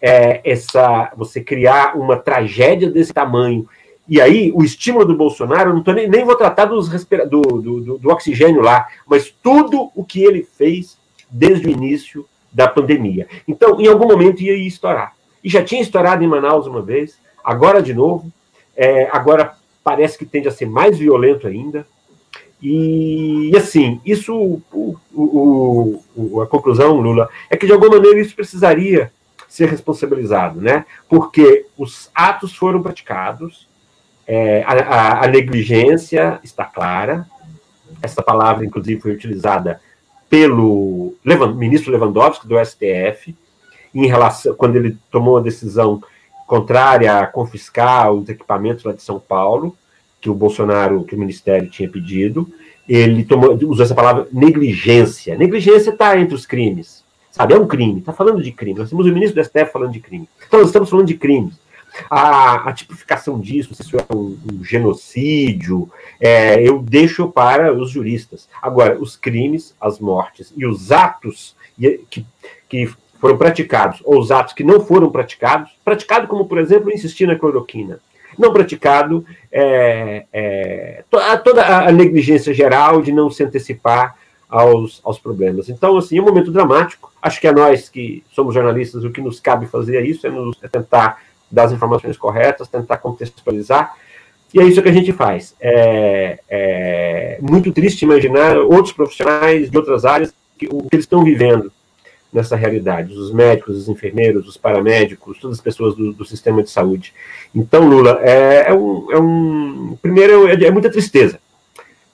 é, 0.00 0.40
essa, 0.44 1.12
você 1.16 1.40
criar 1.40 1.96
uma 1.96 2.16
tragédia 2.16 2.90
desse 2.90 3.12
tamanho, 3.12 3.68
e 4.08 4.20
aí 4.20 4.52
o 4.54 4.64
estímulo 4.64 5.04
do 5.04 5.16
Bolsonaro, 5.16 5.72
não 5.72 5.82
tô 5.82 5.92
nem, 5.92 6.08
nem 6.08 6.24
vou 6.24 6.36
tratar 6.36 6.66
dos 6.66 6.88
respira 6.88 7.26
do, 7.26 7.40
do, 7.40 7.80
do, 7.80 7.98
do 7.98 8.10
oxigênio 8.10 8.60
lá, 8.60 8.88
mas 9.06 9.32
tudo 9.42 9.90
o 9.94 10.04
que 10.04 10.22
ele 10.22 10.42
fez 10.42 10.98
desde 11.30 11.66
o 11.66 11.70
início 11.70 12.26
da 12.52 12.68
pandemia. 12.68 13.26
Então, 13.46 13.80
em 13.80 13.86
algum 13.86 14.06
momento 14.06 14.42
ia 14.42 14.54
estourar. 14.54 15.14
E 15.42 15.48
já 15.48 15.64
tinha 15.64 15.82
estourado 15.82 16.22
em 16.22 16.28
Manaus 16.28 16.66
uma 16.66 16.82
vez, 16.82 17.18
agora 17.42 17.82
de 17.82 17.94
novo, 17.94 18.30
é, 18.76 19.08
agora 19.12 19.54
parece 19.82 20.16
que 20.16 20.24
tende 20.24 20.48
a 20.48 20.52
ser 20.52 20.66
mais 20.66 20.98
violento 20.98 21.46
ainda. 21.46 21.86
E, 22.62 23.50
assim, 23.56 24.00
isso, 24.06 24.34
o, 24.72 24.96
o, 25.12 26.02
o, 26.14 26.40
a 26.40 26.46
conclusão, 26.46 27.00
Lula, 27.00 27.28
é 27.50 27.56
que 27.56 27.66
de 27.66 27.72
alguma 27.72 27.96
maneira 27.96 28.20
isso 28.20 28.36
precisaria 28.36 29.10
ser 29.48 29.68
responsabilizado, 29.68 30.60
né? 30.60 30.86
Porque 31.08 31.66
os 31.76 32.08
atos 32.14 32.54
foram 32.54 32.80
praticados, 32.80 33.68
é, 34.26 34.62
a, 34.62 34.72
a, 34.72 35.24
a, 35.24 35.26
negligência 35.26 36.38
está 36.44 36.64
clara, 36.64 37.26
essa 38.00 38.22
palavra, 38.22 38.64
inclusive, 38.64 39.00
foi 39.00 39.12
utilizada 39.12 39.80
pelo 40.32 41.12
ministro 41.54 41.92
Lewandowski, 41.92 42.48
do 42.48 42.56
STF, 42.64 43.36
em 43.94 44.06
relação, 44.06 44.54
quando 44.54 44.76
ele 44.76 44.96
tomou 45.10 45.36
a 45.36 45.42
decisão 45.42 46.02
contrária 46.46 47.18
a 47.18 47.26
confiscar 47.26 48.10
os 48.10 48.26
equipamentos 48.30 48.82
lá 48.82 48.94
de 48.94 49.02
São 49.02 49.20
Paulo, 49.20 49.76
que 50.22 50.30
o 50.30 50.34
Bolsonaro, 50.34 51.04
que 51.04 51.14
o 51.14 51.18
Ministério 51.18 51.68
tinha 51.68 51.86
pedido, 51.86 52.50
ele 52.88 53.24
tomou, 53.24 53.58
usou 53.66 53.84
essa 53.84 53.94
palavra 53.94 54.26
negligência. 54.32 55.36
Negligência 55.36 55.90
está 55.90 56.18
entre 56.18 56.34
os 56.34 56.46
crimes, 56.46 57.04
sabe? 57.30 57.52
É 57.52 57.58
um 57.58 57.66
crime, 57.66 58.00
está 58.00 58.14
falando 58.14 58.42
de 58.42 58.52
crime. 58.52 58.78
Nós 58.78 58.88
temos 58.88 59.04
o 59.04 59.12
ministro 59.12 59.38
do 59.38 59.44
STF 59.46 59.70
falando 59.70 59.92
de 59.92 60.00
crime. 60.00 60.26
Então, 60.48 60.60
nós 60.60 60.70
estamos 60.70 60.88
falando 60.88 61.08
de 61.08 61.14
crimes. 61.14 61.60
A, 62.08 62.68
a 62.68 62.72
tipificação 62.72 63.38
disso, 63.38 63.74
se 63.74 63.82
isso 63.82 63.96
é 63.96 64.04
um, 64.14 64.38
um 64.52 64.64
genocídio, 64.64 65.90
é, 66.20 66.62
eu 66.66 66.80
deixo 66.80 67.28
para 67.28 67.72
os 67.72 67.90
juristas. 67.90 68.48
Agora, 68.60 68.98
os 68.98 69.16
crimes, 69.16 69.74
as 69.80 69.98
mortes 69.98 70.52
e 70.56 70.66
os 70.66 70.92
atos 70.92 71.56
que, 72.10 72.24
que 72.68 72.90
foram 73.20 73.36
praticados, 73.36 74.02
ou 74.04 74.18
os 74.18 74.30
atos 74.30 74.52
que 74.52 74.64
não 74.64 74.80
foram 74.80 75.10
praticados, 75.10 75.70
praticado 75.84 76.26
como, 76.26 76.46
por 76.46 76.58
exemplo, 76.58 76.90
insistir 76.90 77.26
na 77.26 77.36
cloroquina, 77.36 78.00
não 78.38 78.52
praticado 78.52 79.24
é, 79.50 80.24
é, 80.32 81.04
toda 81.44 81.64
a 81.64 81.92
negligência 81.92 82.52
geral 82.52 83.00
de 83.00 83.12
não 83.12 83.30
se 83.30 83.44
antecipar 83.44 84.16
aos, 84.48 85.00
aos 85.02 85.18
problemas. 85.18 85.68
Então, 85.68 85.96
assim, 85.96 86.18
é 86.18 86.20
um 86.20 86.24
momento 86.24 86.50
dramático. 86.50 87.12
Acho 87.22 87.40
que 87.40 87.46
é 87.46 87.52
nós 87.52 87.88
que 87.88 88.22
somos 88.32 88.54
jornalistas, 88.54 89.04
o 89.04 89.10
que 89.10 89.20
nos 89.20 89.40
cabe 89.40 89.66
fazer 89.66 89.96
é 89.96 90.02
isso, 90.02 90.26
é, 90.26 90.30
nos, 90.30 90.56
é 90.62 90.68
tentar 90.68 91.22
dar 91.52 91.64
as 91.64 91.72
informações 91.72 92.16
corretas, 92.16 92.66
tentar 92.66 92.96
contextualizar. 92.96 93.94
E 94.54 94.60
é 94.60 94.64
isso 94.64 94.82
que 94.82 94.88
a 94.88 94.92
gente 94.92 95.12
faz. 95.12 95.54
É, 95.60 96.38
é 96.48 97.38
muito 97.40 97.70
triste 97.72 98.02
imaginar 98.02 98.56
outros 98.58 98.92
profissionais 98.92 99.70
de 99.70 99.76
outras 99.76 100.04
áreas 100.04 100.34
que, 100.58 100.66
o 100.66 100.82
que 100.82 100.96
eles 100.96 101.04
estão 101.04 101.22
vivendo 101.22 101.70
nessa 102.32 102.56
realidade, 102.56 103.12
os 103.12 103.30
médicos, 103.30 103.76
os 103.76 103.88
enfermeiros, 103.88 104.48
os 104.48 104.56
paramédicos, 104.56 105.38
todas 105.38 105.58
as 105.58 105.62
pessoas 105.62 105.94
do, 105.94 106.12
do 106.12 106.24
sistema 106.24 106.62
de 106.62 106.70
saúde. 106.70 107.12
Então, 107.54 107.86
Lula, 107.86 108.20
é, 108.22 108.70
é, 108.70 108.74
um, 108.74 109.12
é 109.12 109.18
um. 109.18 109.98
Primeiro, 110.00 110.48
é, 110.48 110.54
é, 110.54 110.70
muita 110.70 110.90
tristeza. 110.90 111.38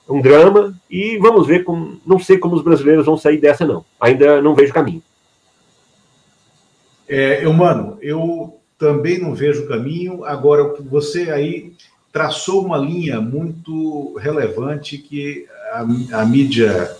Um 0.08 0.20
drama, 0.20 0.74
e 0.90 1.18
vamos 1.18 1.46
ver 1.46 1.62
como. 1.62 2.00
Não 2.04 2.18
sei 2.18 2.38
como 2.38 2.56
os 2.56 2.62
brasileiros 2.62 3.06
vão 3.06 3.16
sair 3.16 3.38
dessa, 3.38 3.64
não. 3.64 3.84
Ainda 4.00 4.42
não 4.42 4.54
vejo 4.54 4.72
caminho. 4.72 5.02
É, 7.08 7.44
eu, 7.44 7.52
mano, 7.52 7.96
eu 8.02 8.57
também 8.78 9.18
não 9.18 9.34
vejo 9.34 9.66
caminho. 9.66 10.24
Agora, 10.24 10.74
você 10.82 11.30
aí 11.30 11.74
traçou 12.12 12.64
uma 12.64 12.78
linha 12.78 13.20
muito 13.20 14.16
relevante 14.16 14.96
que 14.96 15.46
a, 15.72 16.20
a 16.20 16.24
mídia 16.24 16.96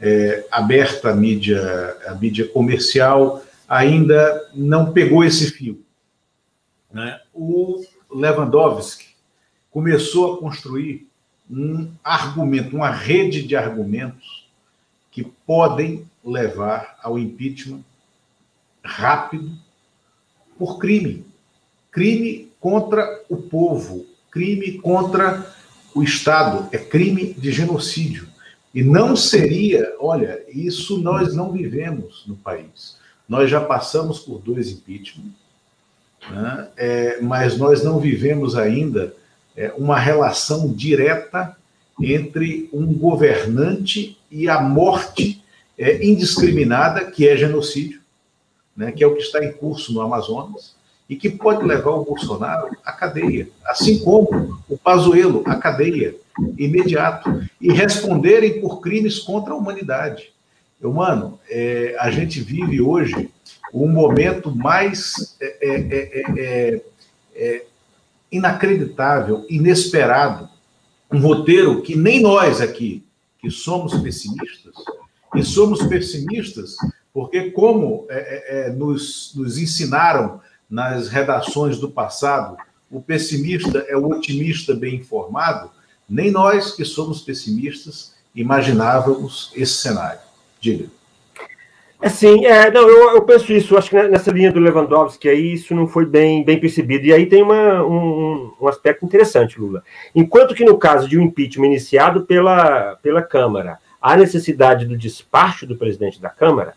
é, 0.00 0.46
aberta, 0.50 1.10
a 1.10 1.14
mídia, 1.14 1.96
a 2.06 2.14
mídia 2.16 2.46
comercial, 2.48 3.42
ainda 3.68 4.50
não 4.54 4.92
pegou 4.92 5.24
esse 5.24 5.50
fio. 5.52 5.82
Né? 6.92 7.20
O 7.32 7.84
Lewandowski 8.10 9.06
começou 9.70 10.34
a 10.34 10.38
construir 10.38 11.08
um 11.50 11.92
argumento, 12.02 12.76
uma 12.76 12.90
rede 12.90 13.42
de 13.42 13.54
argumentos 13.54 14.48
que 15.10 15.24
podem 15.46 16.04
levar 16.24 16.98
ao 17.02 17.18
impeachment 17.18 17.82
rápido 18.84 19.56
por 20.58 20.78
crime. 20.78 21.24
Crime 21.90 22.50
contra 22.60 23.22
o 23.28 23.36
povo, 23.36 24.06
crime 24.30 24.78
contra 24.78 25.54
o 25.94 26.02
Estado, 26.02 26.68
é 26.72 26.78
crime 26.78 27.32
de 27.32 27.50
genocídio. 27.50 28.28
E 28.74 28.82
não 28.82 29.16
seria, 29.16 29.94
olha, 29.98 30.42
isso 30.48 30.98
nós 31.00 31.34
não 31.34 31.50
vivemos 31.50 32.24
no 32.26 32.36
país. 32.36 32.96
Nós 33.26 33.50
já 33.50 33.60
passamos 33.60 34.18
por 34.18 34.38
dois 34.40 34.70
impeachments, 34.70 35.32
né? 36.30 36.68
é, 36.76 37.20
mas 37.20 37.56
nós 37.56 37.82
não 37.82 37.98
vivemos 37.98 38.56
ainda 38.56 39.14
é, 39.56 39.72
uma 39.78 39.98
relação 39.98 40.72
direta 40.72 41.56
entre 42.00 42.68
um 42.72 42.92
governante 42.92 44.18
e 44.30 44.48
a 44.48 44.60
morte 44.60 45.42
é, 45.78 46.06
indiscriminada, 46.06 47.10
que 47.10 47.26
é 47.26 47.36
genocídio, 47.36 48.00
né? 48.76 48.92
que 48.92 49.02
é 49.02 49.06
o 49.06 49.14
que 49.14 49.22
está 49.22 49.44
em 49.44 49.52
curso 49.52 49.92
no 49.92 50.00
Amazonas, 50.00 50.76
e 51.08 51.16
que 51.16 51.30
pode 51.30 51.64
levar 51.64 51.92
o 51.92 52.04
Bolsonaro 52.04 52.76
à 52.84 52.92
cadeia, 52.92 53.48
assim 53.64 54.00
como 54.00 54.58
o 54.68 54.76
Pazuello 54.76 55.42
à 55.46 55.54
cadeia 55.56 56.16
imediato 56.58 57.48
e 57.60 57.72
responderem 57.72 58.60
por 58.60 58.80
crimes 58.80 59.18
contra 59.18 59.52
a 59.52 59.56
humanidade. 59.56 60.32
Eu, 60.80 60.92
mano, 60.92 61.38
é, 61.48 61.96
a 61.98 62.10
gente 62.10 62.40
vive 62.40 62.80
hoje 62.80 63.30
um 63.72 63.88
momento 63.88 64.54
mais 64.54 65.36
é 65.40 65.56
é, 65.60 65.80
é, 65.80 66.22
é, 66.38 66.82
é, 67.34 67.64
inacreditável, 68.30 69.46
inesperado, 69.48 70.48
um 71.10 71.20
roteiro 71.20 71.82
que 71.82 71.96
nem 71.96 72.20
nós 72.20 72.60
aqui, 72.60 73.04
que 73.38 73.50
somos 73.50 73.94
pessimistas, 74.00 74.74
e 75.34 75.42
somos 75.42 75.82
pessimistas 75.84 76.76
porque, 77.16 77.50
como 77.50 78.06
nos, 78.76 79.32
nos 79.34 79.56
ensinaram 79.56 80.38
nas 80.68 81.08
redações 81.08 81.78
do 81.78 81.90
passado, 81.90 82.58
o 82.90 83.00
pessimista 83.00 83.86
é 83.88 83.96
o 83.96 84.06
otimista 84.06 84.74
bem 84.74 84.96
informado, 84.96 85.70
nem 86.06 86.30
nós 86.30 86.72
que 86.72 86.84
somos 86.84 87.22
pessimistas 87.22 88.14
imaginávamos 88.34 89.50
esse 89.56 89.72
cenário. 89.72 90.20
Diga. 90.60 90.88
Assim, 92.02 92.44
é, 92.44 92.70
não, 92.70 92.86
eu, 92.86 93.14
eu, 93.14 93.22
penso 93.22 93.50
isso, 93.50 93.78
acho 93.78 93.88
que 93.88 94.08
nessa 94.08 94.30
linha 94.30 94.52
do 94.52 94.60
Lewandowski 94.60 95.26
aí, 95.26 95.54
isso 95.54 95.74
não 95.74 95.88
foi 95.88 96.04
bem, 96.04 96.44
bem 96.44 96.60
percebido. 96.60 97.06
E 97.06 97.14
aí 97.14 97.24
tem 97.24 97.42
uma, 97.42 97.82
um, 97.82 98.52
um 98.60 98.68
aspecto 98.68 99.06
interessante, 99.06 99.58
Lula. 99.58 99.82
Enquanto 100.14 100.54
que 100.54 100.66
no 100.66 100.76
caso 100.76 101.08
de 101.08 101.18
um 101.18 101.22
impeachment 101.22 101.68
iniciado 101.68 102.26
pela, 102.26 102.96
pela 102.96 103.22
Câmara, 103.22 103.78
há 104.02 104.18
necessidade 104.18 104.84
do 104.84 104.98
despacho 104.98 105.66
do 105.66 105.78
presidente 105.78 106.20
da 106.20 106.28
Câmara, 106.28 106.74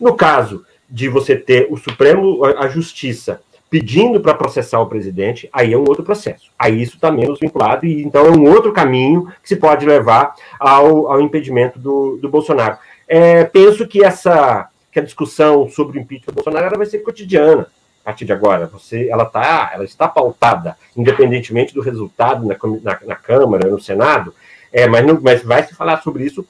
no 0.00 0.14
caso 0.14 0.64
de 0.88 1.08
você 1.08 1.36
ter 1.36 1.68
o 1.70 1.76
Supremo, 1.76 2.44
a 2.44 2.66
Justiça, 2.68 3.40
pedindo 3.70 4.20
para 4.20 4.34
processar 4.34 4.80
o 4.80 4.88
presidente, 4.88 5.48
aí 5.52 5.72
é 5.72 5.76
um 5.76 5.84
outro 5.88 6.02
processo. 6.02 6.50
Aí 6.58 6.82
isso 6.82 6.96
está 6.96 7.12
menos 7.12 7.38
vinculado, 7.38 7.86
e 7.86 8.02
então 8.02 8.26
é 8.26 8.30
um 8.30 8.50
outro 8.50 8.72
caminho 8.72 9.32
que 9.40 9.48
se 9.48 9.54
pode 9.54 9.86
levar 9.86 10.34
ao, 10.58 11.12
ao 11.12 11.20
impedimento 11.20 11.78
do, 11.78 12.18
do 12.20 12.28
Bolsonaro. 12.28 12.78
É, 13.06 13.44
penso 13.44 13.86
que 13.86 14.04
essa 14.04 14.68
que 14.90 14.98
a 14.98 15.04
discussão 15.04 15.68
sobre 15.68 15.98
o 15.98 16.00
impeachment 16.00 16.32
do 16.32 16.34
Bolsonaro 16.34 16.66
ela 16.66 16.76
vai 16.76 16.86
ser 16.86 16.98
cotidiana 16.98 17.68
a 18.02 18.06
partir 18.06 18.24
de 18.24 18.32
agora. 18.32 18.66
Você, 18.66 19.08
ela, 19.08 19.24
tá, 19.24 19.70
ela 19.72 19.84
está 19.84 20.08
pautada, 20.08 20.76
independentemente 20.96 21.72
do 21.72 21.80
resultado 21.80 22.44
na, 22.44 22.56
na, 22.82 22.98
na 23.06 23.14
Câmara, 23.14 23.70
no 23.70 23.80
Senado, 23.80 24.34
é, 24.72 24.88
mas, 24.88 25.06
não, 25.06 25.20
mas 25.20 25.44
vai 25.44 25.62
se 25.62 25.74
falar 25.74 26.02
sobre 26.02 26.24
isso 26.24 26.44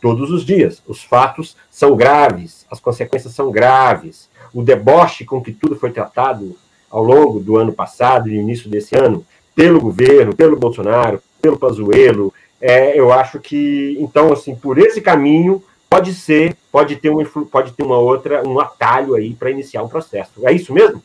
todos 0.00 0.30
os 0.30 0.44
dias. 0.44 0.82
Os 0.86 1.02
fatos 1.02 1.56
são 1.70 1.96
graves, 1.96 2.66
as 2.70 2.80
consequências 2.80 3.34
são 3.34 3.50
graves 3.50 4.28
o 4.52 4.62
deboche 4.62 5.24
com 5.24 5.40
que 5.40 5.52
tudo 5.52 5.76
foi 5.76 5.90
tratado 5.90 6.56
ao 6.90 7.02
longo 7.02 7.38
do 7.38 7.56
ano 7.56 7.72
passado 7.72 8.28
e 8.28 8.34
início 8.34 8.68
desse 8.68 8.96
ano, 8.96 9.24
pelo 9.54 9.80
governo, 9.80 10.34
pelo 10.34 10.58
Bolsonaro, 10.58 11.22
pelo 11.40 11.58
Pazuello, 11.58 12.32
é, 12.60 12.98
eu 12.98 13.12
acho 13.12 13.38
que, 13.38 13.96
então, 14.00 14.32
assim, 14.32 14.54
por 14.54 14.76
esse 14.76 15.00
caminho, 15.00 15.62
pode 15.88 16.12
ser, 16.12 16.56
pode 16.70 16.96
ter, 16.96 17.08
uma, 17.08 17.24
pode 17.50 17.72
ter 17.72 17.82
uma 17.82 17.98
outra, 17.98 18.46
um 18.46 18.60
atalho 18.60 19.14
aí 19.14 19.34
para 19.34 19.50
iniciar 19.50 19.82
um 19.82 19.88
processo. 19.88 20.46
É 20.46 20.52
isso 20.52 20.72
mesmo? 20.72 21.02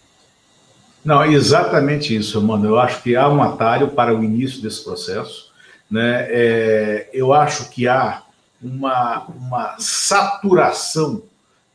Não, 1.04 1.24
exatamente 1.24 2.16
isso, 2.16 2.42
mano. 2.42 2.68
Eu 2.68 2.80
acho 2.80 3.02
que 3.04 3.16
há 3.16 3.30
um 3.30 3.42
atalho 3.42 3.90
para 3.90 4.14
o 4.14 4.24
início 4.24 4.62
desse 4.62 4.84
processo. 4.84 5.54
né, 5.90 6.28
é, 6.30 7.10
eu 7.14 7.32
acho 7.32 7.70
que 7.70 7.88
há 7.88 8.24
uma, 8.66 9.28
uma 9.28 9.76
saturação 9.78 11.22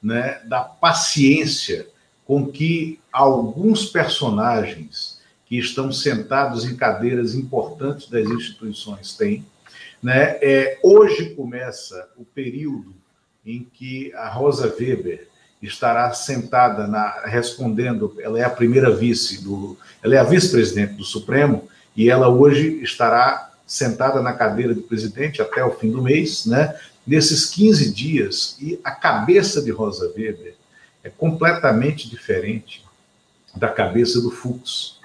né, 0.03 0.41
da 0.47 0.61
paciência 0.61 1.87
com 2.27 2.47
que 2.47 2.99
alguns 3.13 3.87
personagens 3.87 5.21
que 5.47 5.57
estão 5.57 5.93
sentados 5.93 6.65
em 6.65 6.77
cadeiras 6.77 7.35
importantes 7.35 8.09
das 8.09 8.27
instituições 8.27 9.17
têm. 9.17 9.45
Né? 10.03 10.39
É, 10.41 10.79
hoje 10.83 11.35
começa 11.35 12.09
o 12.17 12.25
período 12.25 12.95
em 13.45 13.65
que 13.73 14.13
a 14.15 14.29
Rosa 14.29 14.75
Weber 14.79 15.29
estará 15.63 16.13
sentada 16.13 16.87
na, 16.87 17.23
respondendo, 17.27 18.17
ela 18.21 18.39
é 18.39 18.45
a 18.45 18.51
primeira 18.51 18.91
vice 18.91 19.43
do, 19.43 19.77
ela 20.03 20.15
é 20.15 20.19
a 20.19 20.25
vice-presidente 20.25 20.95
do 20.95 21.05
Supremo 21.05 21.69
e 21.97 22.09
ela 22.09 22.29
hoje 22.29 22.83
estará 22.83 23.50
sentada 23.71 24.21
na 24.21 24.33
cadeira 24.33 24.75
de 24.75 24.81
presidente 24.81 25.41
até 25.41 25.65
o 25.65 25.71
fim 25.71 25.93
do 25.93 26.03
mês, 26.03 26.45
né? 26.45 26.77
Nesses 27.07 27.47
15 27.47 27.95
dias 27.95 28.57
e 28.61 28.81
a 28.83 28.91
cabeça 28.91 29.63
de 29.63 29.71
Rosa 29.71 30.13
Weber 30.17 30.57
é 31.05 31.09
completamente 31.09 32.11
diferente 32.11 32.85
da 33.55 33.69
cabeça 33.69 34.21
do 34.21 34.33
Fux. 34.33 34.99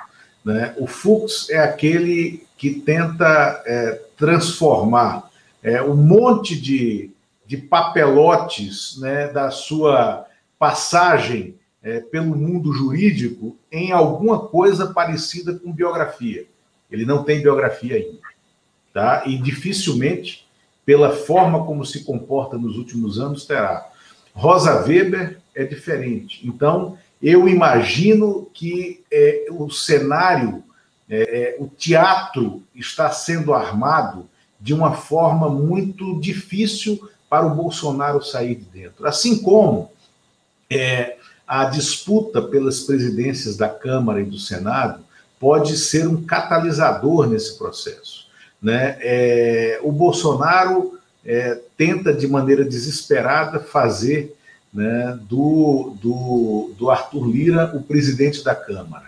Né? 0.44 0.74
O 0.80 0.88
Fux 0.88 1.48
é 1.52 1.60
aquele 1.60 2.44
que 2.58 2.72
tenta 2.74 3.62
é, 3.68 4.02
transformar 4.18 5.30
é, 5.62 5.84
um 5.84 5.96
monte 5.96 6.60
de, 6.60 7.12
de 7.46 7.58
papelotes 7.58 8.98
né, 9.00 9.28
da 9.28 9.52
sua 9.52 10.26
passagem 10.58 11.56
é, 11.84 12.00
pelo 12.00 12.36
mundo 12.36 12.74
jurídico 12.74 13.56
em 13.72 13.92
alguma 13.92 14.40
coisa 14.40 14.88
parecida 14.88 15.54
com 15.54 15.72
biografia. 15.72 16.48
Ele 16.90 17.06
não 17.06 17.24
tem 17.24 17.44
biografia 17.44 17.98
ainda. 17.98 18.25
Tá? 18.96 19.24
E 19.26 19.38
dificilmente, 19.38 20.48
pela 20.86 21.12
forma 21.12 21.66
como 21.66 21.86
se 21.86 22.06
comporta 22.06 22.58
nos 22.58 22.78
últimos 22.78 23.20
anos, 23.20 23.44
terá. 23.44 23.92
Rosa 24.34 24.86
Weber 24.86 25.38
é 25.54 25.66
diferente. 25.66 26.48
Então, 26.48 26.98
eu 27.22 27.46
imagino 27.50 28.50
que 28.54 29.04
é, 29.12 29.48
o 29.52 29.70
cenário, 29.70 30.64
é, 31.10 31.24
é, 31.24 31.56
o 31.60 31.68
teatro 31.68 32.64
está 32.74 33.12
sendo 33.12 33.54
armado 33.54 34.30
de 34.62 34.74
uma 34.74 34.94
forma 34.94 35.50
muito 35.50 36.18
difícil 36.22 37.10
para 37.30 37.46
o 37.46 37.54
Bolsonaro 37.54 38.24
sair 38.24 38.56
de 38.56 38.64
dentro. 38.64 39.06
Assim 39.06 39.42
como 39.42 39.92
é, 40.70 41.18
a 41.46 41.66
disputa 41.66 42.42
pelas 42.42 42.80
presidências 42.80 43.58
da 43.58 43.68
Câmara 43.68 44.22
e 44.22 44.26
do 44.26 44.40
Senado 44.40 45.04
pode 45.38 45.76
ser 45.76 46.08
um 46.08 46.24
catalisador 46.24 47.28
nesse 47.28 47.58
processo. 47.58 48.15
Né? 48.62 48.98
É, 49.02 49.80
o 49.84 49.92
Bolsonaro 49.92 51.00
é, 51.26 51.60
tenta, 51.78 52.14
de 52.14 52.28
maneira 52.28 52.64
desesperada, 52.64 53.60
fazer 53.60 54.36
né, 54.74 55.18
do, 55.24 55.96
do, 56.02 56.74
do 56.78 56.90
Arthur 56.90 57.28
Lira 57.28 57.72
o 57.76 57.82
presidente 57.82 58.44
da 58.44 58.54
Câmara. 58.54 59.06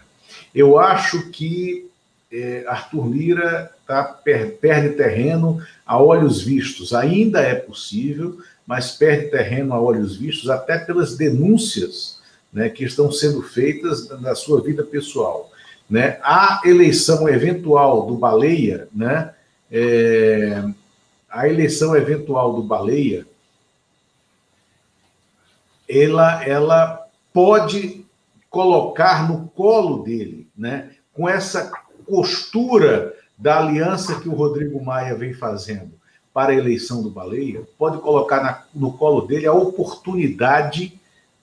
Eu 0.56 0.80
acho 0.80 1.30
que 1.30 1.90
é, 2.32 2.66
Arthur 2.68 3.08
Lira 3.08 3.72
tá, 3.86 4.04
per, 4.04 4.58
perde 4.58 4.96
terreno 4.96 5.62
a 5.86 6.02
olhos 6.02 6.42
vistos. 6.42 6.94
Ainda 6.94 7.42
é 7.42 7.56
possível, 7.56 8.38
mas 8.66 8.92
perde 8.92 9.30
terreno 9.30 9.74
a 9.74 9.80
olhos 9.80 10.18
vistos, 10.18 10.50
até 10.50 10.78
pelas 10.78 11.16
denúncias 11.16 12.18
né, 12.52 12.70
que 12.70 12.84
estão 12.84 13.12
sendo 13.12 13.42
feitas 13.42 14.10
na 14.22 14.36
sua 14.36 14.62
vida 14.62 14.84
pessoal. 14.84 15.52
Né? 15.90 16.18
A 16.22 16.62
eleição 16.66 17.30
eventual 17.30 18.06
do 18.06 18.16
Baleia, 18.16 18.88
né, 18.94 19.34
é, 19.72 20.64
a 21.30 21.48
eleição 21.48 21.96
eventual 21.96 22.54
do 22.54 22.64
Baleia, 22.64 23.26
ela, 25.88 26.44
ela 26.44 27.08
pode 27.34 28.06
colocar 28.50 29.28
no 29.28 29.48
colo 29.50 30.04
dele, 30.04 30.48
né, 30.58 30.92
com 31.14 31.28
essa 31.28 31.72
costura 32.06 33.14
da 33.38 33.60
aliança 33.60 34.20
que 34.20 34.30
o 34.30 34.34
Rodrigo 34.34 34.84
Maia 34.84 35.16
vem 35.16 35.34
fazendo 35.34 35.92
para 36.34 36.52
a 36.52 36.56
eleição 36.56 37.02
do 37.02 37.10
Baleia, 37.10 37.68
pode 37.78 38.00
colocar 38.00 38.42
na, 38.42 38.64
no 38.74 38.94
colo 38.94 39.22
dele 39.22 39.48
a 39.48 39.54
oportunidade 39.54 41.00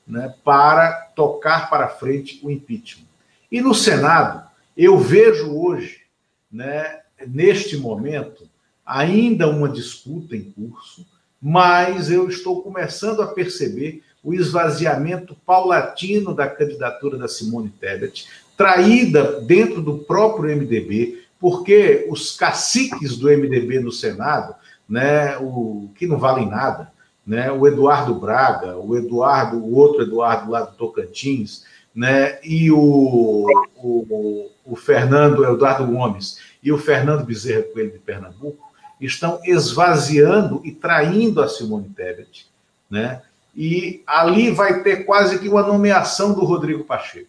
né, 0.07 0.35
para 0.45 0.93
tocar 1.15 1.69
para 1.69 1.89
frente 1.89 2.41
o 2.43 2.51
impeachment. 2.51 3.07
E 3.51 3.61
no 3.61 3.75
Senado, 3.75 4.49
eu 4.77 4.99
vejo 4.99 5.57
hoje, 5.57 6.03
né, 6.51 7.01
neste 7.27 7.77
momento, 7.77 8.48
ainda 8.85 9.48
uma 9.48 9.68
disputa 9.68 10.37
em 10.37 10.42
curso, 10.50 11.07
mas 11.40 12.11
eu 12.11 12.29
estou 12.29 12.62
começando 12.62 13.22
a 13.22 13.27
perceber 13.27 14.03
o 14.22 14.33
esvaziamento 14.33 15.37
paulatino 15.44 16.35
da 16.35 16.48
candidatura 16.48 17.18
da 17.18 17.29
Simone 17.29 17.68
Tebet, 17.68 18.27
traída 18.57 19.40
dentro 19.42 19.83
do 19.83 19.98
próprio 19.98 20.57
MDB, 20.57 21.22
porque 21.38 22.07
os 22.09 22.35
caciques 22.35 23.18
do 23.18 23.29
MDB 23.29 23.81
no 23.81 23.92
Senado, 23.92 24.55
né, 24.88 25.37
o 25.37 25.90
que 25.94 26.07
não 26.07 26.18
valem 26.18 26.48
nada, 26.48 26.90
né, 27.27 27.53
o 27.53 27.66
Eduardo 27.66 28.14
Braga, 28.14 28.79
o 28.79 28.96
Eduardo, 28.96 29.59
o 29.59 29.74
outro 29.74 30.03
Eduardo 30.03 30.50
lá 30.50 30.62
do 30.62 30.74
Tocantins, 30.77 31.64
né, 31.94 32.38
e 32.42 32.70
o, 32.70 33.46
o, 33.77 34.50
o 34.64 34.77
Fernando, 34.77 35.44
Eduardo 35.44 35.87
Gomes 35.87 36.38
e 36.64 36.72
o 36.72 36.79
Fernando 36.79 37.24
Bezerra 37.24 37.62
Coelho 37.64 37.92
de 37.92 37.98
Pernambuco 37.98 38.72
estão 38.98 39.38
esvaziando 39.44 40.62
e 40.64 40.72
traindo 40.72 41.42
a 41.42 41.48
Simone 41.48 41.90
Tebet, 41.90 42.48
né? 42.90 43.22
E 43.55 44.03
ali 44.07 44.50
vai 44.50 44.83
ter 44.83 45.05
quase 45.05 45.38
que 45.38 45.48
uma 45.48 45.62
nomeação 45.62 46.33
do 46.33 46.44
Rodrigo 46.44 46.83
Pacheco. 46.83 47.29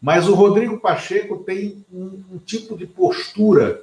Mas 0.00 0.28
o 0.28 0.34
Rodrigo 0.34 0.80
Pacheco 0.80 1.38
tem 1.38 1.84
um, 1.90 2.24
um 2.32 2.38
tipo 2.38 2.76
de 2.76 2.86
postura 2.86 3.82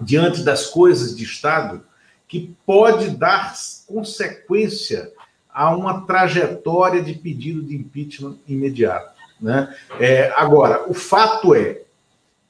diante 0.00 0.42
das 0.42 0.66
coisas 0.66 1.16
de 1.16 1.24
Estado 1.24 1.82
que 2.28 2.54
pode 2.66 3.10
dar 3.10 3.54
consequência 3.86 5.12
a 5.48 5.74
uma 5.74 6.04
trajetória 6.04 7.00
de 7.00 7.14
pedido 7.14 7.62
de 7.62 7.76
impeachment 7.76 8.36
imediato. 8.46 9.14
Né? 9.40 9.74
É, 10.00 10.32
agora, 10.36 10.84
o 10.90 10.92
fato 10.92 11.54
é, 11.54 11.82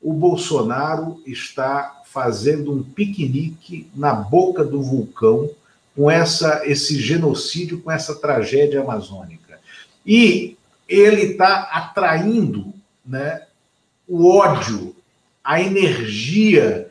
o 0.00 0.12
Bolsonaro 0.12 1.20
está 1.26 2.02
fazendo 2.06 2.72
um 2.72 2.82
piquenique 2.82 3.88
na 3.94 4.14
boca 4.14 4.64
do 4.64 4.82
vulcão 4.82 5.50
com 5.94 6.10
essa, 6.10 6.62
esse 6.64 7.00
genocídio, 7.00 7.80
com 7.80 7.90
essa 7.90 8.14
tragédia 8.14 8.82
amazônica. 8.82 9.58
E 10.04 10.56
ele 10.88 11.32
está 11.32 11.62
atraindo 11.72 12.72
né, 13.04 13.42
o 14.06 14.28
ódio, 14.28 14.94
a 15.42 15.60
energia, 15.60 16.90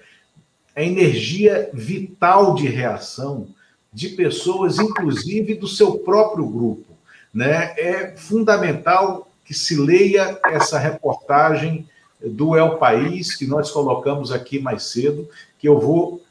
a 0.76 0.84
energia 0.84 1.70
vital 1.74 2.56
de 2.56 2.68
reação 2.68 3.48
de 3.94 4.10
pessoas, 4.10 4.78
inclusive 4.80 5.56
do 5.56 5.68
seu 5.68 6.00
próprio 6.00 6.46
grupo. 6.46 6.98
Né? 7.34 7.74
É 7.78 8.18
fundamental 8.18 9.32
que 9.46 9.54
se 9.54 9.76
leia 9.76 10.40
essa 10.46 10.78
reportagem 10.80 11.88
do 12.26 12.56
El 12.56 12.78
País, 12.78 13.36
que 13.36 13.46
nós 13.46 13.72
colocamos 13.72 14.32
aqui 14.32 14.60
mais 14.60 14.84
cedo, 14.84 15.30
que 15.60 15.68
eu 15.68 15.80
vou 15.80 16.22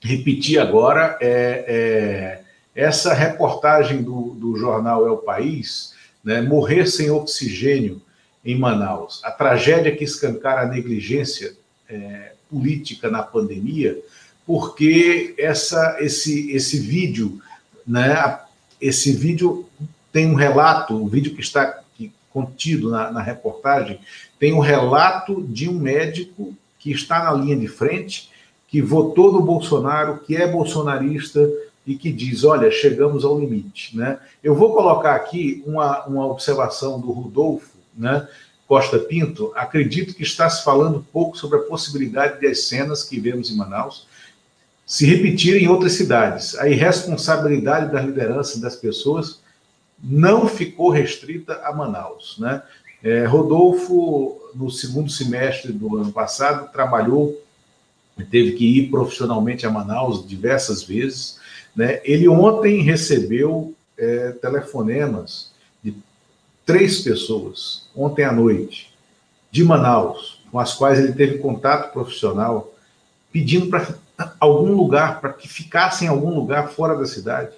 repetir 0.00 0.58
agora. 0.58 1.18
É, 1.20 1.64
é 1.66 2.40
essa 2.74 3.12
reportagem 3.12 4.02
do, 4.02 4.34
do 4.34 4.56
jornal 4.56 5.06
El 5.06 5.18
País, 5.18 5.92
né, 6.24 6.40
Morrer 6.40 6.86
sem 6.86 7.10
oxigênio 7.10 8.00
em 8.44 8.58
Manaus, 8.58 9.20
a 9.24 9.30
tragédia 9.30 9.94
que 9.94 10.04
escancara 10.04 10.62
a 10.62 10.66
negligência 10.66 11.54
é, 11.88 12.32
política 12.50 13.10
na 13.10 13.22
pandemia, 13.22 13.98
porque 14.46 15.34
essa, 15.38 15.98
esse, 16.00 16.50
esse 16.50 16.78
vídeo, 16.78 17.40
né, 17.86 18.38
esse 18.80 19.12
vídeo 19.12 19.68
tem 20.12 20.26
um 20.26 20.34
relato, 20.34 20.94
o 20.94 21.06
vídeo 21.06 21.34
que 21.34 21.40
está 21.40 21.80
contido 22.32 22.90
na, 22.90 23.10
na 23.10 23.22
reportagem, 23.22 24.00
tem 24.38 24.52
um 24.52 24.60
relato 24.60 25.42
de 25.42 25.68
um 25.68 25.74
médico 25.74 26.54
que 26.78 26.90
está 26.90 27.24
na 27.24 27.32
linha 27.32 27.56
de 27.56 27.68
frente, 27.68 28.30
que 28.68 28.80
votou 28.80 29.32
no 29.32 29.42
Bolsonaro, 29.42 30.18
que 30.18 30.36
é 30.36 30.46
bolsonarista 30.46 31.48
e 31.86 31.96
que 31.96 32.12
diz: 32.12 32.44
olha, 32.44 32.70
chegamos 32.70 33.24
ao 33.24 33.38
limite. 33.38 33.96
Né? 33.96 34.18
Eu 34.42 34.54
vou 34.54 34.72
colocar 34.74 35.14
aqui 35.14 35.62
uma, 35.66 36.04
uma 36.06 36.26
observação 36.26 37.00
do 37.00 37.10
Rodolfo 37.10 37.70
né, 37.96 38.26
Costa 38.66 38.98
Pinto. 38.98 39.52
Acredito 39.56 40.14
que 40.14 40.22
está 40.22 40.48
se 40.48 40.64
falando 40.64 41.04
pouco 41.12 41.36
sobre 41.36 41.58
a 41.58 41.62
possibilidade 41.62 42.40
das 42.40 42.68
cenas 42.68 43.02
que 43.02 43.18
vemos 43.18 43.50
em 43.50 43.56
Manaus 43.56 44.06
se 44.86 45.06
repetirem 45.06 45.64
em 45.64 45.68
outras 45.68 45.92
cidades. 45.92 46.56
A 46.56 46.68
irresponsabilidade 46.68 47.92
da 47.92 48.00
liderança 48.00 48.60
das 48.60 48.74
pessoas 48.74 49.39
não 50.02 50.46
ficou 50.46 50.90
restrita 50.90 51.60
a 51.64 51.72
Manaus. 51.74 52.36
Né? 52.38 52.62
É, 53.02 53.24
Rodolfo, 53.24 54.40
no 54.54 54.70
segundo 54.70 55.10
semestre 55.10 55.72
do 55.72 55.96
ano 55.96 56.12
passado, 56.12 56.70
trabalhou 56.72 57.40
teve 58.24 58.52
que 58.52 58.64
ir 58.64 58.90
profissionalmente 58.90 59.66
a 59.66 59.70
Manaus 59.70 60.26
diversas 60.26 60.82
vezes. 60.82 61.38
Né? 61.74 62.00
Ele 62.04 62.28
ontem 62.28 62.82
recebeu 62.82 63.74
é, 63.96 64.32
telefonemas 64.32 65.52
de 65.82 65.94
três 66.64 67.00
pessoas, 67.00 67.88
ontem 67.94 68.24
à 68.24 68.32
noite, 68.32 68.92
de 69.50 69.64
Manaus, 69.64 70.42
com 70.50 70.58
as 70.58 70.74
quais 70.74 70.98
ele 70.98 71.12
teve 71.12 71.38
contato 71.38 71.92
profissional, 71.92 72.74
pedindo 73.32 73.68
para 73.68 73.94
algum 74.38 74.72
lugar, 74.74 75.20
para 75.20 75.32
que 75.32 75.48
ficassem 75.48 76.06
em 76.06 76.10
algum 76.10 76.34
lugar 76.34 76.70
fora 76.70 76.96
da 76.96 77.06
cidade, 77.06 77.52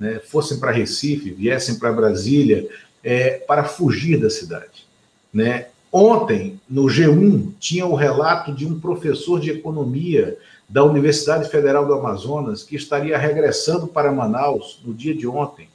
né? 0.00 0.18
fossem 0.18 0.58
para 0.58 0.72
Recife, 0.72 1.30
viessem 1.30 1.78
para 1.78 1.92
Brasília, 1.92 2.66
é, 3.04 3.32
para 3.46 3.64
fugir 3.64 4.18
da 4.18 4.30
cidade. 4.30 4.86
Né? 5.32 5.66
Ontem, 5.92 6.58
no 6.68 6.84
G1, 6.84 7.52
tinha 7.60 7.84
o 7.84 7.94
relato 7.94 8.52
de 8.52 8.66
um 8.66 8.80
professor 8.80 9.38
de 9.38 9.50
economia 9.50 10.38
da 10.68 10.82
Universidade 10.82 11.50
Federal 11.50 11.86
do 11.86 11.94
Amazonas 11.94 12.62
que 12.62 12.76
estaria 12.76 13.18
regressando 13.18 13.86
para 13.86 14.12
Manaus 14.12 14.80
no 14.84 14.94
dia 14.94 15.14
de 15.14 15.26
ontem 15.26 15.68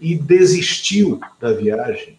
e 0.00 0.14
desistiu 0.14 1.20
da 1.40 1.52
viagem 1.52 2.16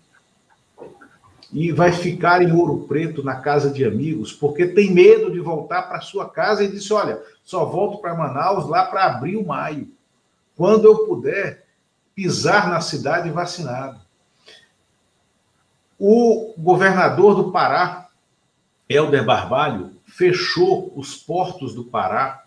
e 1.54 1.72
vai 1.72 1.92
ficar 1.92 2.42
em 2.42 2.52
Ouro 2.52 2.86
Preto 2.88 3.24
na 3.24 3.36
casa 3.36 3.72
de 3.72 3.86
amigos 3.86 4.34
porque 4.34 4.68
tem 4.68 4.94
medo 4.94 5.32
de 5.32 5.40
voltar 5.40 5.84
para 5.84 6.02
sua 6.02 6.28
casa 6.30 6.64
e 6.64 6.68
disse: 6.68 6.92
Olha, 6.92 7.22
só 7.44 7.64
volto 7.66 8.00
para 8.00 8.16
Manaus 8.16 8.68
lá 8.68 8.86
para 8.86 9.06
abril, 9.06 9.46
maio, 9.46 9.88
quando 10.58 10.86
eu 10.86 11.06
puder 11.06 11.66
pisar 12.16 12.68
na 12.68 12.82
cidade 12.82 13.30
vacinado. 13.30 14.02
O 16.00 16.54
governador 16.58 17.36
do 17.36 17.52
Pará, 17.52 18.10
Helder 18.90 19.24
Barbalho, 19.24 19.94
fechou 20.06 20.92
os 20.96 21.16
portos 21.16 21.76
do 21.76 21.84
Pará 21.84 22.44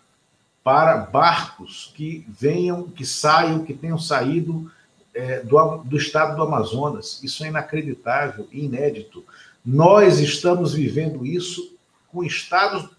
para 0.63 0.97
barcos 0.97 1.91
que 1.95 2.25
venham, 2.27 2.83
que 2.89 3.05
saiam, 3.05 3.63
que 3.63 3.73
tenham 3.73 3.97
saído 3.97 4.69
é, 5.13 5.39
do, 5.41 5.77
do 5.77 5.97
estado 5.97 6.35
do 6.35 6.43
Amazonas. 6.43 7.23
Isso 7.23 7.43
é 7.43 7.47
inacreditável 7.47 8.47
inédito. 8.51 9.23
Nós 9.65 10.19
estamos 10.19 10.73
vivendo 10.73 11.25
isso 11.25 11.75
com 12.09 12.23
estados 12.23 12.89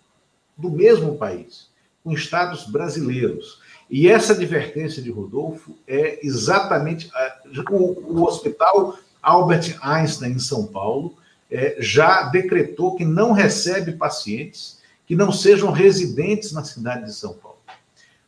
do 0.56 0.70
mesmo 0.70 1.16
país, 1.16 1.68
com 2.02 2.12
estados 2.12 2.64
brasileiros. 2.64 3.60
E 3.92 4.08
essa 4.08 4.32
advertência 4.32 5.02
de 5.02 5.10
Rodolfo 5.10 5.76
é 5.86 6.26
exatamente. 6.26 7.10
O, 7.70 8.14
o 8.14 8.24
hospital 8.24 8.96
Albert 9.22 9.76
Einstein, 9.82 10.32
em 10.32 10.38
São 10.38 10.66
Paulo, 10.66 11.14
é, 11.50 11.76
já 11.78 12.22
decretou 12.22 12.96
que 12.96 13.04
não 13.04 13.32
recebe 13.32 13.92
pacientes 13.92 14.80
que 15.06 15.14
não 15.14 15.30
sejam 15.30 15.70
residentes 15.70 16.52
na 16.52 16.64
cidade 16.64 17.04
de 17.04 17.12
São 17.12 17.34
Paulo. 17.34 17.58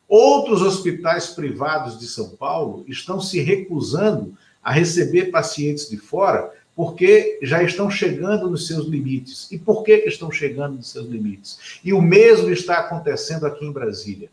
Outros 0.07 0.61
hospitais 0.61 1.29
privados 1.29 1.99
de 1.99 2.07
São 2.07 2.31
Paulo 2.31 2.85
estão 2.87 3.19
se 3.19 3.41
recusando 3.41 4.37
a 4.63 4.71
receber 4.71 5.31
pacientes 5.31 5.89
de 5.89 5.97
fora 5.97 6.53
porque 6.77 7.39
já 7.41 7.63
estão 7.63 7.89
chegando 7.89 8.51
nos 8.51 8.67
seus 8.67 8.87
limites. 8.87 9.51
E 9.51 9.59
por 9.59 9.83
que, 9.83 9.93
estão 10.07 10.31
chegando 10.31 10.77
nos 10.77 10.91
seus 10.91 11.09
limites? 11.09 11.81
E 11.83 11.95
o 11.95 12.03
mesmo 12.03 12.51
está 12.51 12.81
acontecendo 12.81 13.47
aqui 13.47 13.65
em 13.65 13.73
Brasília. 13.73 14.29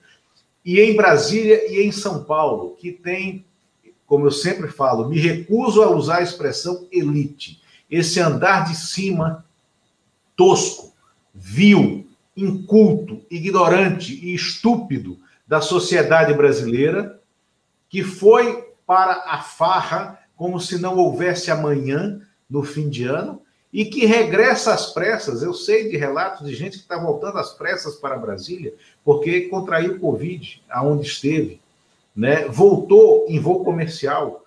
E 0.63 0.79
em 0.79 0.95
Brasília 0.95 1.71
e 1.71 1.85
em 1.85 1.91
São 1.91 2.23
Paulo, 2.23 2.75
que 2.77 2.91
tem 2.91 3.45
como 4.11 4.25
eu 4.25 4.31
sempre 4.31 4.67
falo, 4.67 5.07
me 5.07 5.17
recuso 5.17 5.81
a 5.81 5.89
usar 5.89 6.17
a 6.17 6.21
expressão 6.21 6.85
elite. 6.91 7.61
Esse 7.89 8.19
andar 8.19 8.65
de 8.65 8.75
cima 8.75 9.45
tosco, 10.35 10.91
vil, 11.33 12.05
inculto, 12.35 13.21
ignorante 13.31 14.13
e 14.13 14.35
estúpido 14.35 15.17
da 15.47 15.61
sociedade 15.61 16.33
brasileira, 16.33 17.21
que 17.87 18.03
foi 18.03 18.73
para 18.85 19.13
a 19.27 19.41
farra 19.41 20.19
como 20.35 20.59
se 20.59 20.77
não 20.77 20.97
houvesse 20.97 21.49
amanhã 21.49 22.19
no 22.49 22.63
fim 22.63 22.89
de 22.89 23.05
ano 23.05 23.41
e 23.73 23.85
que 23.85 24.05
regressa 24.05 24.73
às 24.73 24.91
pressas. 24.93 25.41
Eu 25.41 25.53
sei 25.53 25.89
de 25.89 25.97
relatos 25.97 26.47
de 26.47 26.53
gente 26.55 26.77
que 26.77 26.83
está 26.83 26.97
voltando 26.97 27.37
às 27.37 27.53
pressas 27.53 27.95
para 27.95 28.17
Brasília 28.17 28.73
porque 29.03 29.41
contraiu 29.41 29.99
Covid 29.99 30.61
aonde 30.69 31.07
esteve 31.07 31.61
né, 32.15 32.47
voltou 32.47 33.25
em 33.27 33.39
voo 33.39 33.63
comercial, 33.63 34.45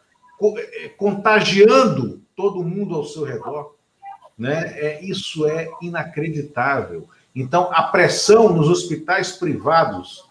eh, 0.57 0.91
contagiando 0.97 2.23
todo 2.37 2.63
mundo 2.63 2.95
ao 2.95 3.05
seu 3.05 3.25
redor. 3.25 3.75
Né? 4.37 4.75
É, 4.79 5.05
isso 5.05 5.47
é 5.47 5.69
inacreditável. 5.81 7.09
Então, 7.35 7.71
a 7.73 7.85
pressão 7.85 8.53
nos 8.53 8.69
hospitais 8.69 9.33
privados 9.33 10.25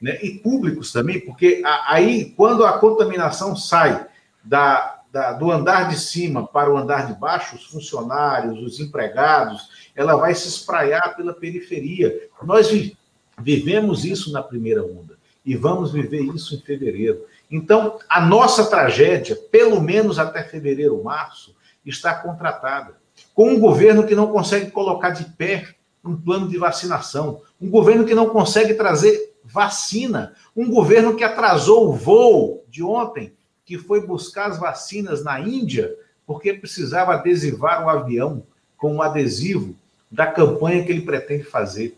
né, 0.00 0.18
e 0.22 0.38
públicos 0.38 0.92
também, 0.92 1.20
porque 1.20 1.62
aí, 1.86 2.30
quando 2.36 2.64
a 2.64 2.78
contaminação 2.78 3.54
sai 3.54 4.06
da, 4.42 4.91
da, 5.12 5.34
do 5.34 5.52
andar 5.52 5.90
de 5.90 6.00
cima 6.00 6.46
para 6.46 6.72
o 6.72 6.76
andar 6.76 7.06
de 7.06 7.20
baixo, 7.20 7.54
os 7.54 7.66
funcionários, 7.66 8.58
os 8.62 8.80
empregados, 8.80 9.68
ela 9.94 10.16
vai 10.16 10.34
se 10.34 10.48
espraiar 10.48 11.14
pela 11.14 11.34
periferia. 11.34 12.28
Nós 12.42 12.70
vi, 12.70 12.96
vivemos 13.38 14.06
isso 14.06 14.32
na 14.32 14.42
primeira 14.42 14.82
onda 14.82 15.18
e 15.44 15.54
vamos 15.54 15.92
viver 15.92 16.22
isso 16.34 16.54
em 16.54 16.60
fevereiro. 16.60 17.26
Então, 17.50 17.98
a 18.08 18.22
nossa 18.22 18.64
tragédia, 18.64 19.36
pelo 19.36 19.82
menos 19.82 20.18
até 20.18 20.42
fevereiro, 20.42 21.04
março, 21.04 21.54
está 21.84 22.14
contratada. 22.14 22.96
Com 23.34 23.50
um 23.50 23.60
governo 23.60 24.06
que 24.06 24.14
não 24.14 24.32
consegue 24.32 24.70
colocar 24.70 25.10
de 25.10 25.24
pé 25.24 25.74
um 26.02 26.16
plano 26.16 26.48
de 26.48 26.56
vacinação, 26.56 27.42
um 27.60 27.68
governo 27.68 28.06
que 28.06 28.14
não 28.14 28.30
consegue 28.30 28.74
trazer 28.74 29.36
vacina, 29.44 30.34
um 30.56 30.70
governo 30.70 31.14
que 31.14 31.22
atrasou 31.22 31.90
o 31.90 31.92
voo 31.92 32.64
de 32.68 32.82
ontem, 32.82 33.34
que 33.72 33.78
foi 33.78 34.06
buscar 34.06 34.50
as 34.50 34.58
vacinas 34.58 35.24
na 35.24 35.40
Índia, 35.40 35.94
porque 36.26 36.52
precisava 36.52 37.14
adesivar 37.14 37.82
o 37.82 37.88
avião 37.88 38.42
com 38.76 38.96
um 38.96 39.00
adesivo 39.00 39.74
da 40.10 40.26
campanha 40.26 40.84
que 40.84 40.92
ele 40.92 41.00
pretende 41.00 41.44
fazer. 41.44 41.96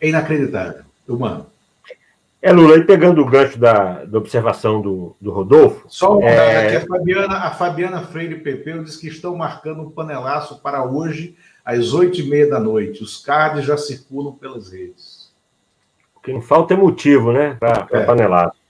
É 0.00 0.08
inacreditável, 0.08 0.84
humano. 1.08 1.46
É, 2.40 2.52
Lula, 2.52 2.76
e 2.76 2.84
pegando 2.84 3.20
o 3.20 3.28
gancho 3.28 3.58
da, 3.58 4.04
da 4.04 4.18
observação 4.18 4.80
do, 4.80 5.16
do 5.20 5.32
Rodolfo. 5.32 5.86
Só 5.88 6.18
uma 6.18 6.28
é... 6.28 6.68
aqui, 6.68 6.76
a 6.76 6.86
Fabiana, 6.86 7.36
a 7.38 7.50
Fabiana 7.50 8.02
Freire 8.02 8.36
Pepeu 8.36 8.84
diz 8.84 8.96
que 8.96 9.08
estão 9.08 9.34
marcando 9.34 9.82
um 9.82 9.90
panelaço 9.90 10.62
para 10.62 10.84
hoje, 10.84 11.36
às 11.64 11.92
oito 11.92 12.20
e 12.20 12.28
meia 12.28 12.48
da 12.48 12.60
noite. 12.60 13.02
Os 13.02 13.18
cards 13.18 13.64
já 13.64 13.76
circulam 13.76 14.34
pelas 14.34 14.70
redes. 14.70 15.32
O 16.14 16.20
que 16.20 16.32
não 16.32 16.40
falta 16.40 16.74
é 16.74 16.76
motivo, 16.76 17.32
né, 17.32 17.56
para 17.58 17.88
é. 17.90 18.04
panelaço. 18.04 18.61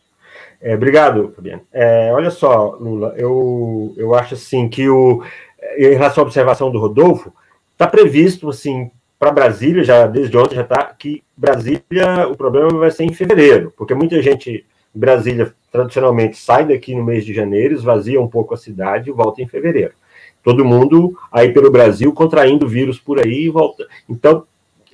É, 0.62 0.74
obrigado, 0.74 1.32
Fabiana. 1.34 1.62
É, 1.72 2.12
olha 2.12 2.30
só, 2.30 2.76
Lula, 2.80 3.14
eu, 3.16 3.92
eu 3.96 4.14
acho 4.14 4.34
assim 4.34 4.68
que 4.68 4.88
o, 4.88 5.22
em 5.76 5.94
relação 5.94 6.22
à 6.22 6.26
observação 6.26 6.70
do 6.70 6.78
Rodolfo, 6.78 7.32
está 7.72 7.86
previsto 7.86 8.48
assim 8.48 8.90
para 9.18 9.32
Brasília, 9.32 9.82
já 9.82 10.06
desde 10.06 10.36
ontem 10.36 10.54
já 10.54 10.62
está 10.62 10.84
que 10.84 11.22
Brasília, 11.36 12.28
o 12.30 12.36
problema 12.36 12.70
vai 12.70 12.90
ser 12.90 13.04
em 13.04 13.12
fevereiro, 13.12 13.72
porque 13.76 13.94
muita 13.94 14.22
gente 14.22 14.64
Brasília 14.94 15.52
tradicionalmente 15.70 16.36
sai 16.36 16.66
daqui 16.66 16.94
no 16.94 17.04
mês 17.04 17.24
de 17.24 17.34
janeiro, 17.34 17.74
esvazia 17.74 18.20
um 18.20 18.28
pouco 18.28 18.54
a 18.54 18.56
cidade 18.56 19.10
e 19.10 19.12
volta 19.12 19.42
em 19.42 19.48
fevereiro. 19.48 19.92
Todo 20.44 20.64
mundo 20.64 21.16
aí 21.30 21.52
pelo 21.52 21.70
Brasil 21.70 22.12
contraindo 22.12 22.68
vírus 22.68 22.98
por 22.98 23.18
aí 23.20 23.44
e 23.44 23.50
volta. 23.50 23.86
Então, 24.08 24.44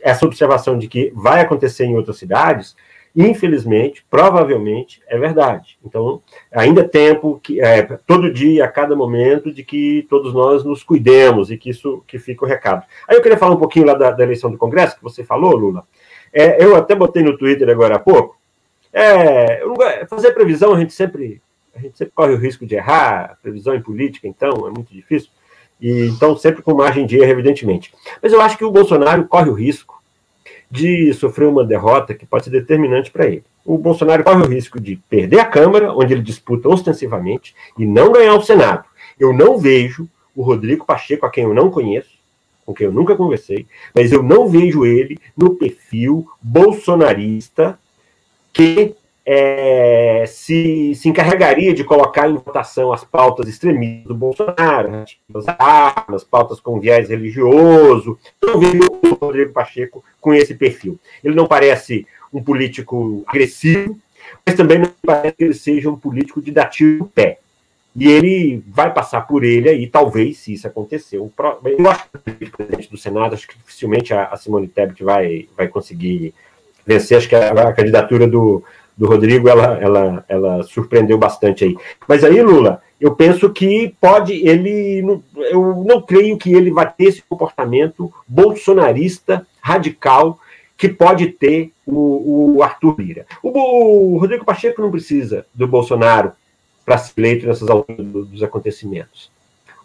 essa 0.00 0.24
observação 0.24 0.78
de 0.78 0.88
que 0.88 1.12
vai 1.14 1.40
acontecer 1.40 1.84
em 1.84 1.96
outras 1.96 2.18
cidades 2.18 2.76
Infelizmente, 3.20 4.06
provavelmente, 4.08 5.02
é 5.08 5.18
verdade. 5.18 5.76
Então, 5.84 6.22
ainda 6.52 6.82
é 6.82 6.84
tempo 6.84 7.40
que 7.42 7.60
é, 7.60 7.82
todo 8.06 8.32
dia, 8.32 8.64
a 8.64 8.68
cada 8.68 8.94
momento, 8.94 9.52
de 9.52 9.64
que 9.64 10.06
todos 10.08 10.32
nós 10.32 10.62
nos 10.62 10.84
cuidemos 10.84 11.50
e 11.50 11.56
que 11.56 11.68
isso 11.68 12.00
que 12.06 12.16
fica 12.16 12.44
o 12.44 12.48
recado. 12.48 12.86
Aí 13.08 13.16
eu 13.16 13.20
queria 13.20 13.36
falar 13.36 13.56
um 13.56 13.58
pouquinho 13.58 13.86
lá 13.86 13.94
da, 13.94 14.12
da 14.12 14.22
eleição 14.22 14.52
do 14.52 14.56
Congresso, 14.56 14.94
que 14.94 15.02
você 15.02 15.24
falou, 15.24 15.56
Lula. 15.56 15.84
É, 16.32 16.64
eu 16.64 16.76
até 16.76 16.94
botei 16.94 17.24
no 17.24 17.36
Twitter 17.36 17.68
agora 17.68 17.96
há 17.96 17.98
pouco. 17.98 18.38
É, 18.92 19.66
fazer 20.08 20.30
previsão, 20.30 20.72
a 20.72 20.78
gente 20.78 20.92
sempre 20.92 21.42
a 21.74 21.80
gente 21.80 21.98
sempre 21.98 22.14
corre 22.14 22.34
o 22.34 22.38
risco 22.38 22.64
de 22.64 22.76
errar, 22.76 23.36
previsão 23.42 23.74
em 23.74 23.82
política, 23.82 24.28
então, 24.28 24.64
é 24.68 24.70
muito 24.70 24.92
difícil. 24.92 25.30
E, 25.80 26.06
então, 26.06 26.36
sempre 26.36 26.62
com 26.62 26.72
margem 26.72 27.04
de 27.04 27.16
erro, 27.16 27.32
evidentemente. 27.32 27.92
Mas 28.22 28.32
eu 28.32 28.40
acho 28.40 28.56
que 28.56 28.64
o 28.64 28.70
Bolsonaro 28.70 29.26
corre 29.26 29.50
o 29.50 29.54
risco 29.54 29.97
de 30.70 31.12
sofrer 31.14 31.48
uma 31.48 31.64
derrota 31.64 32.14
que 32.14 32.26
pode 32.26 32.44
ser 32.44 32.50
determinante 32.50 33.10
para 33.10 33.26
ele. 33.26 33.44
O 33.64 33.78
Bolsonaro 33.78 34.24
corre 34.24 34.42
o 34.42 34.48
risco 34.48 34.80
de 34.80 34.96
perder 35.08 35.40
a 35.40 35.44
Câmara, 35.44 35.92
onde 35.92 36.12
ele 36.12 36.22
disputa 36.22 36.68
ostensivamente, 36.68 37.54
e 37.78 37.86
não 37.86 38.12
ganhar 38.12 38.34
o 38.34 38.42
Senado. 38.42 38.84
Eu 39.18 39.32
não 39.32 39.58
vejo 39.58 40.08
o 40.34 40.42
Rodrigo 40.42 40.84
Pacheco, 40.84 41.26
a 41.26 41.30
quem 41.30 41.44
eu 41.44 41.54
não 41.54 41.70
conheço, 41.70 42.18
com 42.64 42.74
quem 42.74 42.86
eu 42.86 42.92
nunca 42.92 43.16
conversei, 43.16 43.66
mas 43.94 44.12
eu 44.12 44.22
não 44.22 44.48
vejo 44.48 44.84
ele 44.84 45.18
no 45.36 45.54
perfil 45.54 46.28
bolsonarista 46.42 47.78
que 48.52 48.94
é, 49.30 50.24
se, 50.26 50.94
se 50.94 51.06
encarregaria 51.06 51.74
de 51.74 51.84
colocar 51.84 52.30
em 52.30 52.32
votação 52.32 52.94
as 52.94 53.04
pautas 53.04 53.46
extremistas 53.46 54.08
do 54.08 54.14
Bolsonaro, 54.14 55.04
as 55.34 55.48
armas, 55.58 56.24
pautas 56.24 56.60
com 56.60 56.80
viés 56.80 57.10
religioso. 57.10 58.18
Não 58.42 58.58
vejo 58.58 58.80
o 58.80 59.14
Rodrigo 59.20 59.52
Pacheco 59.52 60.02
com 60.18 60.32
esse 60.32 60.54
perfil. 60.54 60.98
Ele 61.22 61.34
não 61.34 61.46
parece 61.46 62.06
um 62.32 62.42
político 62.42 63.22
agressivo, 63.26 63.98
mas 64.46 64.56
também 64.56 64.78
não 64.78 64.90
parece 65.04 65.36
que 65.36 65.44
ele 65.44 65.52
seja 65.52 65.90
um 65.90 65.96
político 65.96 66.40
de 66.40 66.50
dar 66.50 66.70
pé. 67.14 67.40
E 67.94 68.08
ele 68.08 68.64
vai 68.66 68.94
passar 68.94 69.26
por 69.26 69.44
ele 69.44 69.68
aí, 69.68 69.86
talvez, 69.86 70.38
se 70.38 70.54
isso 70.54 70.66
acontecer. 70.66 71.18
Eu 71.18 71.90
acho 71.90 72.08
que 72.38 72.44
o 72.46 72.50
presidente 72.50 72.90
do 72.90 72.96
Senado, 72.96 73.34
acho 73.34 73.46
que 73.46 73.58
dificilmente 73.58 74.14
a 74.14 74.34
Simone 74.38 74.68
Tebet 74.68 75.04
vai, 75.04 75.46
vai 75.54 75.68
conseguir 75.68 76.32
vencer. 76.86 77.18
Acho 77.18 77.28
que 77.28 77.34
a, 77.34 77.50
a 77.50 77.72
candidatura 77.74 78.26
do, 78.26 78.64
do 78.98 79.06
Rodrigo, 79.06 79.48
ela, 79.48 79.78
ela, 79.80 80.24
ela 80.28 80.62
surpreendeu 80.64 81.16
bastante 81.16 81.64
aí. 81.64 81.76
Mas 82.08 82.24
aí, 82.24 82.42
Lula, 82.42 82.82
eu 83.00 83.14
penso 83.14 83.48
que 83.50 83.94
pode, 84.00 84.32
ele, 84.44 85.22
eu 85.36 85.84
não 85.86 86.02
creio 86.02 86.36
que 86.36 86.52
ele 86.52 86.72
vai 86.72 86.92
ter 86.92 87.04
esse 87.04 87.22
comportamento 87.22 88.12
bolsonarista, 88.26 89.46
radical, 89.60 90.40
que 90.76 90.88
pode 90.88 91.28
ter 91.28 91.72
o, 91.86 92.56
o 92.56 92.62
Arthur 92.62 92.96
Lira. 92.98 93.26
O, 93.40 93.50
o, 93.50 94.18
Rodrigo 94.18 94.44
Pacheco 94.44 94.82
não 94.82 94.90
precisa 94.90 95.46
do 95.54 95.68
Bolsonaro 95.68 96.32
para 96.84 96.98
ser 96.98 97.12
eleito 97.20 97.46
nessas 97.46 97.68
alturas 97.70 98.04
dos 98.04 98.42
acontecimentos. 98.42 99.30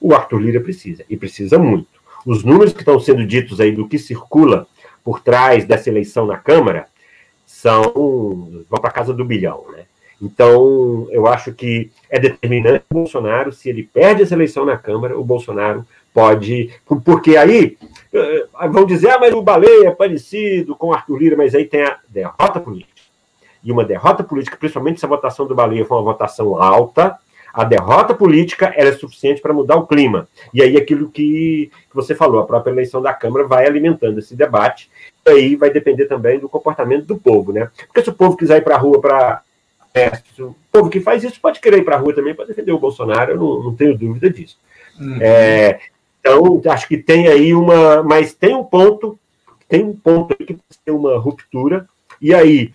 O 0.02 0.14
Arthur 0.14 0.40
Lira 0.40 0.60
precisa, 0.60 1.06
e 1.08 1.16
precisa 1.16 1.60
muito. 1.60 1.88
Os 2.26 2.44
números 2.44 2.74
que 2.74 2.80
estão 2.80 3.00
sendo 3.00 3.26
ditos 3.26 3.62
aí 3.62 3.72
do 3.72 3.88
que 3.88 4.00
circula 4.00 4.66
por 5.04 5.20
trás 5.20 5.66
dessa 5.66 5.90
eleição 5.90 6.26
na 6.26 6.38
Câmara 6.38 6.88
são 7.54 8.66
vão 8.68 8.82
para 8.82 8.90
casa 8.90 9.14
do 9.14 9.24
bilhão, 9.24 9.64
né? 9.72 9.86
Então, 10.20 11.08
eu 11.12 11.28
acho 11.28 11.54
que 11.54 11.92
é 12.10 12.20
determinante 12.20 12.84
o 12.90 12.94
Bolsonaro, 12.94 13.52
se 13.52 13.70
ele 13.70 13.84
perde 13.84 14.24
essa 14.24 14.34
eleição 14.34 14.66
na 14.66 14.78
Câmara, 14.78 15.18
o 15.18 15.24
Bolsonaro 15.24 15.86
pode. 16.14 16.74
Porque 17.06 17.38
aí 17.38 17.78
eh, 18.12 18.48
vão 18.72 18.86
dizer, 18.86 19.12
ah, 19.12 19.20
mas 19.20 19.34
o 19.34 19.42
Baleia 19.42 19.90
é 19.90 19.92
parecido 19.92 20.76
com 20.76 20.88
o 20.88 20.94
Arthur 20.94 21.18
Lira, 21.18 21.38
mas 21.38 21.54
aí 21.54 21.66
tem 21.66 21.84
a 21.84 22.00
derrota 22.08 22.60
política. 22.60 23.02
E 23.64 23.72
uma 23.72 23.86
derrota 23.86 24.24
política, 24.24 24.58
principalmente 24.58 25.00
se 25.00 25.06
a 25.06 25.10
votação 25.10 25.46
do 25.46 25.56
Baleia 25.56 25.86
for 25.86 25.96
uma 25.96 26.04
votação 26.04 26.62
alta, 26.62 27.18
a 27.54 27.64
derrota 27.64 28.16
política 28.16 28.74
era 28.76 28.90
é 28.90 28.94
suficiente 28.94 29.42
para 29.42 29.54
mudar 29.54 29.76
o 29.76 29.86
clima. 29.86 30.28
E 30.54 30.62
aí 30.62 30.76
aquilo 30.76 31.10
que, 31.10 31.72
que 31.90 31.96
você 31.96 32.16
falou, 32.16 32.42
a 32.42 32.48
própria 32.48 32.72
eleição 32.72 33.02
da 33.02 33.14
Câmara 33.14 33.46
vai 33.46 33.68
alimentando 33.68 34.18
esse 34.18 34.36
debate 34.36 34.90
aí 35.26 35.56
vai 35.56 35.70
depender 35.70 36.06
também 36.06 36.40
do 36.40 36.50
comportamento 36.50 37.06
do 37.06 37.18
povo, 37.18 37.52
né? 37.52 37.70
Porque 37.88 38.04
se 38.04 38.10
o 38.10 38.14
povo 38.14 38.36
quiser 38.36 38.58
ir 38.58 38.64
para 38.64 38.76
a 38.76 38.80
rua 38.80 39.00
para. 39.00 39.42
É, 39.94 40.12
o 40.40 40.56
povo 40.72 40.90
que 40.90 41.00
faz 41.00 41.24
isso 41.24 41.40
pode 41.40 41.60
querer 41.60 41.78
ir 41.78 41.86
para 41.86 41.96
a 41.96 42.00
rua 42.00 42.16
também 42.16 42.34
para 42.34 42.46
defender 42.46 42.72
o 42.72 42.80
Bolsonaro, 42.80 43.32
eu 43.32 43.38
não, 43.38 43.64
não 43.64 43.76
tenho 43.76 43.98
dúvida 43.98 44.30
disso. 44.30 44.58
Uhum. 45.00 45.20
É, 45.22 45.80
então, 46.20 46.62
acho 46.68 46.88
que 46.88 46.98
tem 46.98 47.28
aí 47.28 47.54
uma. 47.54 48.02
Mas 48.04 48.34
tem 48.34 48.56
um 48.56 48.64
ponto, 48.64 49.18
tem 49.68 49.84
um 49.84 49.96
ponto 49.96 50.36
que 50.36 50.58
tem 50.84 50.94
uma 50.94 51.18
ruptura, 51.18 51.88
e 52.20 52.34
aí 52.34 52.74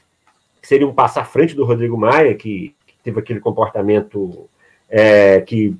seria 0.62 0.86
um 0.86 0.94
passo 0.94 1.18
à 1.18 1.24
frente 1.24 1.54
do 1.54 1.64
Rodrigo 1.64 1.96
Maia, 1.96 2.34
que, 2.34 2.74
que 2.86 2.94
teve 3.02 3.18
aquele 3.18 3.40
comportamento 3.40 4.48
é, 4.88 5.40
que 5.40 5.76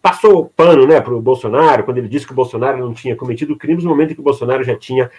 passou 0.00 0.50
pano 0.56 0.86
né, 0.86 1.00
para 1.00 1.14
o 1.14 1.20
Bolsonaro, 1.20 1.84
quando 1.84 1.98
ele 1.98 2.08
disse 2.08 2.26
que 2.26 2.32
o 2.32 2.36
Bolsonaro 2.36 2.78
não 2.78 2.92
tinha 2.92 3.14
cometido 3.14 3.56
crimes, 3.56 3.84
no 3.84 3.90
momento 3.90 4.12
em 4.12 4.14
que 4.14 4.20
o 4.20 4.24
Bolsonaro 4.24 4.64
já 4.64 4.76
tinha 4.76 5.10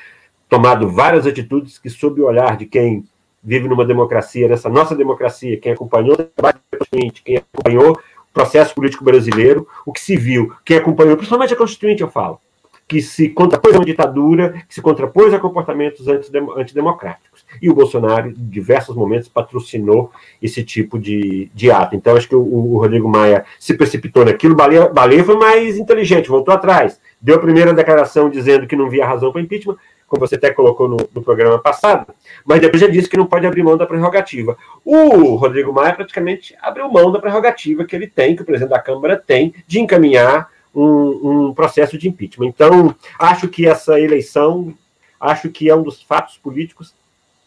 tomado 0.50 0.90
várias 0.90 1.26
atitudes 1.26 1.80
que, 1.80 1.90
sob 1.90 2.22
o 2.22 2.26
olhar 2.26 2.58
de 2.58 2.66
quem 2.66 3.06
vive 3.44 3.68
numa 3.68 3.86
democracia, 3.86 4.48
nessa 4.48 4.70
nossa 4.70 4.96
democracia, 4.96 5.58
quem 5.58 5.72
acompanhou 5.72 6.14
o 6.14 6.18
debate 6.18 6.60
constituinte, 6.72 7.24
quem 7.24 7.38
acompanhou 7.38 7.94
o 7.94 8.34
processo 8.34 8.74
político 8.74 9.04
brasileiro, 9.04 9.68
o 9.86 9.92
que 9.92 10.02
se 10.02 10.16
viu, 10.16 10.54
quem 10.66 10.78
acompanhou, 10.78 11.16
principalmente 11.16 11.54
a 11.54 11.58
Constituinte, 11.58 12.02
eu 12.02 12.10
falo, 12.10 12.40
que 12.88 13.02
se 13.02 13.30
contrapôs 13.30 13.76
a 13.76 13.80
uma 13.80 13.86
ditadura, 13.86 14.64
que 14.68 14.74
se 14.74 14.82
contrapôs 14.82 15.34
a 15.34 15.40
comportamentos 15.40 16.08
antidemocráticos. 16.08 17.33
E 17.62 17.70
o 17.70 17.74
Bolsonaro, 17.74 18.30
em 18.30 18.34
diversos 18.34 18.96
momentos, 18.96 19.28
patrocinou 19.28 20.12
esse 20.42 20.64
tipo 20.64 21.00
de, 21.00 21.50
de 21.54 21.72
ato. 21.72 21.96
Então, 21.96 22.16
acho 22.16 22.28
que 22.28 22.36
o, 22.36 22.42
o 22.42 22.78
Rodrigo 22.80 23.08
Maia 23.08 23.46
se 23.60 23.74
precipitou 23.76 24.26
naquilo. 24.26 24.56
Baleia, 24.56 24.90
Baleia 24.90 25.24
foi 25.24 25.38
mais 25.38 25.78
inteligente, 25.78 26.30
voltou 26.30 26.54
atrás. 26.54 27.00
Deu 27.22 27.36
a 27.36 27.40
primeira 27.40 27.74
declaração 27.74 28.30
dizendo 28.30 28.68
que 28.68 28.76
não 28.76 28.90
via 28.90 29.06
razão 29.06 29.32
para 29.32 29.42
impeachment, 29.42 29.78
como 30.14 30.28
você 30.28 30.36
até 30.36 30.52
colocou 30.52 30.88
no, 30.88 30.98
no, 31.14 31.24
programa 31.24 31.58
passado, 31.58 32.14
mas 32.46 32.62
depois 32.62 32.80
já 32.80 32.88
disse 32.88 33.10
que 33.10 33.18
não 33.18 33.26
pode 33.26 33.48
abrir 33.48 33.64
mão 33.64 33.76
da 33.76 33.86
prerrogativa. 33.86 34.56
O 34.86 35.36
Rodrigo 35.36 35.74
Maia 35.74 35.94
praticamente 35.94 36.56
abriu 36.62 36.88
mão 36.88 37.12
da 37.12 37.20
prerrogativa 37.20 37.84
que 37.84 37.96
ele 37.96 38.06
tem, 38.06 38.36
que 38.36 38.44
o 38.44 38.46
presidente 38.46 38.70
da 38.70 38.80
Câmara 38.80 39.18
tem, 39.18 39.56
de 39.66 39.80
encaminhar 39.80 40.50
um, 40.74 41.48
um 41.48 41.54
processo 41.54 41.98
de 41.98 42.08
impeachment. 42.08 42.48
Então, 42.48 42.96
acho 43.18 43.48
que 43.48 43.66
essa 43.66 44.00
eleição, 44.00 44.74
acho 45.20 45.50
que 45.50 45.70
é 45.70 45.76
um 45.76 45.82
dos 45.82 46.02
fatos 46.02 46.38
políticos 46.38 46.94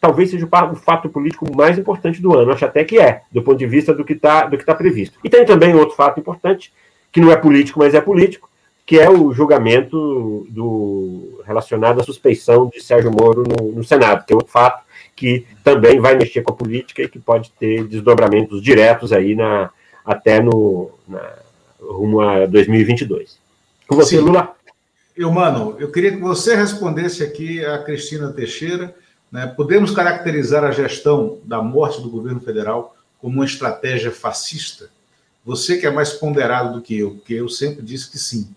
talvez 0.01 0.31
seja 0.31 0.47
o 0.47 0.77
fato 0.77 1.09
político 1.09 1.47
mais 1.57 1.79
importante 1.79 2.21
do 2.21 2.37
ano. 2.37 2.53
Acho 2.53 2.65
até 2.65 2.85
que 2.85 2.99
é, 2.99 3.23
do 3.33 3.43
ponto 3.43 3.59
de 3.59 3.67
vista 3.67 3.95
do 3.95 4.05
que 4.05 4.13
está 4.13 4.49
tá 4.49 4.75
previsto. 4.75 5.19
E 5.23 5.29
tem 5.29 5.45
também 5.45 5.75
outro 5.75 5.97
fato 5.97 6.21
importante, 6.21 6.73
que 7.11 7.21
não 7.21 7.31
é 7.31 7.37
político, 7.37 7.79
mas 7.79 7.95
é 7.95 8.01
político, 8.01 8.51
que 8.85 8.99
é 8.99 9.11
o 9.11 9.33
julgamento 9.33 10.47
do, 10.51 11.43
relacionado 11.45 12.01
à 12.01 12.05
suspeição 12.05 12.69
de 12.73 12.81
Sérgio 12.81 13.11
Moro 13.11 13.43
no, 13.43 13.73
no, 13.73 13.85
Senado, 13.85 14.25
que 14.25 14.33
é 14.33 14.37
outro 14.37 14.53
fato 14.53 14.85
que 15.17 15.47
também 15.65 15.99
vai 15.99 16.15
mexer 16.15 16.43
com 16.43 16.53
a 16.53 16.57
política 16.57 17.03
e 17.03 17.09
que 17.09 17.19
pode 17.19 17.51
ter 17.59 17.85
desdobramentos 17.85 18.63
diretos 18.63 19.13
aí 19.13 19.35
na, 19.35 19.71
até 20.05 20.43
no 20.43 20.91
na, 21.09 21.33
rumo 21.81 22.21
a 22.21 22.47
2022. 22.47 23.39
Com 23.89 23.97
você, 23.97 24.19
Sim. 24.19 24.25
Lula. 24.25 24.55
Eu, 25.17 25.31
mano, 25.31 25.77
eu 25.79 25.91
queria 25.91 26.13
que 26.13 26.21
você 26.21 26.55
respondesse 26.55 27.23
aqui 27.23 27.65
a 27.65 27.79
Cristina 27.79 28.33
Teixeira. 28.33 28.95
Né? 29.31 29.47
Podemos 29.47 29.91
caracterizar 29.91 30.65
a 30.65 30.71
gestão 30.71 31.39
da 31.45 31.63
morte 31.63 32.01
do 32.01 32.11
governo 32.11 32.41
federal 32.41 32.97
como 33.21 33.37
uma 33.37 33.45
estratégia 33.45 34.11
fascista? 34.11 34.89
Você 35.45 35.79
que 35.79 35.87
é 35.87 35.91
mais 35.91 36.13
ponderado 36.13 36.75
do 36.75 36.83
que 36.83 36.99
eu, 36.99 37.13
porque 37.13 37.35
eu 37.35 37.49
sempre 37.49 37.83
disse 37.83 38.11
que 38.11 38.19
sim. 38.19 38.49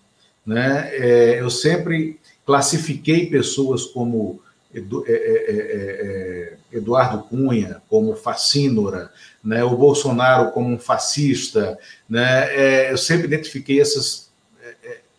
Né? 0.44 0.90
É, 0.92 1.40
eu 1.40 1.50
sempre 1.50 2.18
classifiquei 2.44 3.26
pessoas 3.26 3.84
como 3.86 4.40
Edu, 4.74 5.04
é, 5.06 5.12
é, 5.12 5.16
é, 5.16 6.56
é 6.72 6.78
Eduardo 6.78 7.24
Cunha 7.24 7.82
como 7.88 8.14
fascínora, 8.14 9.10
né? 9.42 9.62
o 9.64 9.76
Bolsonaro 9.76 10.50
como 10.52 10.68
um 10.68 10.78
fascista. 10.78 11.78
Né? 12.08 12.54
É, 12.54 12.92
eu 12.92 12.98
sempre 12.98 13.26
identifiquei 13.26 13.80
essas, 13.80 14.30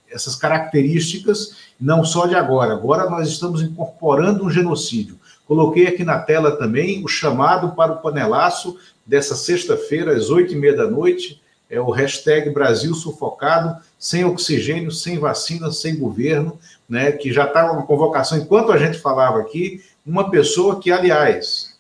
essas 0.09 0.35
características, 0.35 1.55
não 1.79 2.03
só 2.03 2.25
de 2.25 2.35
agora. 2.35 2.73
Agora 2.73 3.09
nós 3.09 3.29
estamos 3.29 3.61
incorporando 3.61 4.45
um 4.45 4.49
genocídio. 4.49 5.20
Coloquei 5.47 5.88
aqui 5.88 6.04
na 6.04 6.19
tela 6.19 6.56
também 6.56 7.04
o 7.04 7.08
chamado 7.08 7.75
para 7.75 7.93
o 7.93 8.01
panelaço 8.01 8.77
dessa 9.06 9.36
sexta-feira, 9.36 10.15
às 10.15 10.30
oito 10.30 10.54
e 10.54 10.56
meia 10.56 10.75
da 10.75 10.89
noite, 10.89 11.41
é 11.69 11.80
o 11.80 11.89
hashtag 11.89 12.49
Brasil 12.49 12.93
sufocado, 12.93 13.82
sem 13.97 14.25
oxigênio, 14.25 14.91
sem 14.91 15.17
vacina, 15.17 15.71
sem 15.71 15.97
governo, 15.97 16.60
né, 16.88 17.13
que 17.13 17.32
já 17.32 17.45
está 17.45 17.71
uma 17.71 17.86
convocação, 17.86 18.38
enquanto 18.38 18.73
a 18.73 18.77
gente 18.77 18.99
falava 18.99 19.39
aqui, 19.39 19.82
uma 20.06 20.30
pessoa 20.30 20.82
que, 20.82 20.91
aliás, 20.91 21.80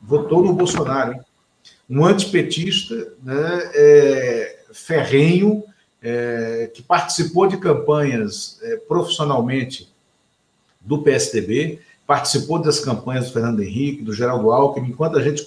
votou 0.00 0.42
no 0.42 0.52
Bolsonaro, 0.52 1.12
hein? 1.12 1.20
um 1.88 2.04
antipetista, 2.04 3.12
né, 3.22 3.70
é, 3.74 4.58
ferrenho, 4.72 5.62
é, 6.02 6.68
que 6.74 6.82
participou 6.82 7.46
de 7.46 7.58
campanhas 7.58 8.58
é, 8.62 8.76
profissionalmente 8.76 9.92
do 10.80 11.00
PSDB, 11.00 11.80
participou 12.06 12.58
das 12.58 12.80
campanhas 12.80 13.26
do 13.26 13.32
Fernando 13.32 13.62
Henrique, 13.62 14.02
do 14.02 14.12
Geraldo 14.12 14.50
Alckmin, 14.50 14.90
enquanto 14.90 15.18
a 15.18 15.22
gente 15.22 15.46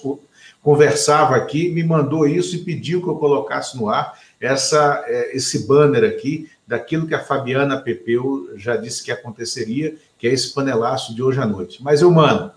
conversava 0.62 1.36
aqui, 1.36 1.70
me 1.70 1.84
mandou 1.84 2.26
isso 2.26 2.56
e 2.56 2.64
pediu 2.64 3.02
que 3.02 3.08
eu 3.08 3.16
colocasse 3.16 3.76
no 3.76 3.88
ar 3.88 4.18
essa, 4.40 5.04
é, 5.06 5.36
esse 5.36 5.66
banner 5.66 6.04
aqui 6.04 6.50
daquilo 6.66 7.06
que 7.06 7.14
a 7.14 7.22
Fabiana 7.22 7.80
Pepeu 7.80 8.50
já 8.56 8.76
disse 8.76 9.04
que 9.04 9.12
aconteceria, 9.12 9.96
que 10.18 10.26
é 10.26 10.32
esse 10.32 10.52
panelaço 10.52 11.14
de 11.14 11.22
hoje 11.22 11.40
à 11.40 11.46
noite. 11.46 11.82
Mas, 11.82 12.02
eu, 12.02 12.10
mano, 12.10 12.50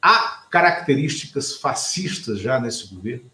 há 0.00 0.44
características 0.50 1.56
fascistas 1.56 2.40
já 2.40 2.58
nesse 2.58 2.94
governo? 2.94 3.30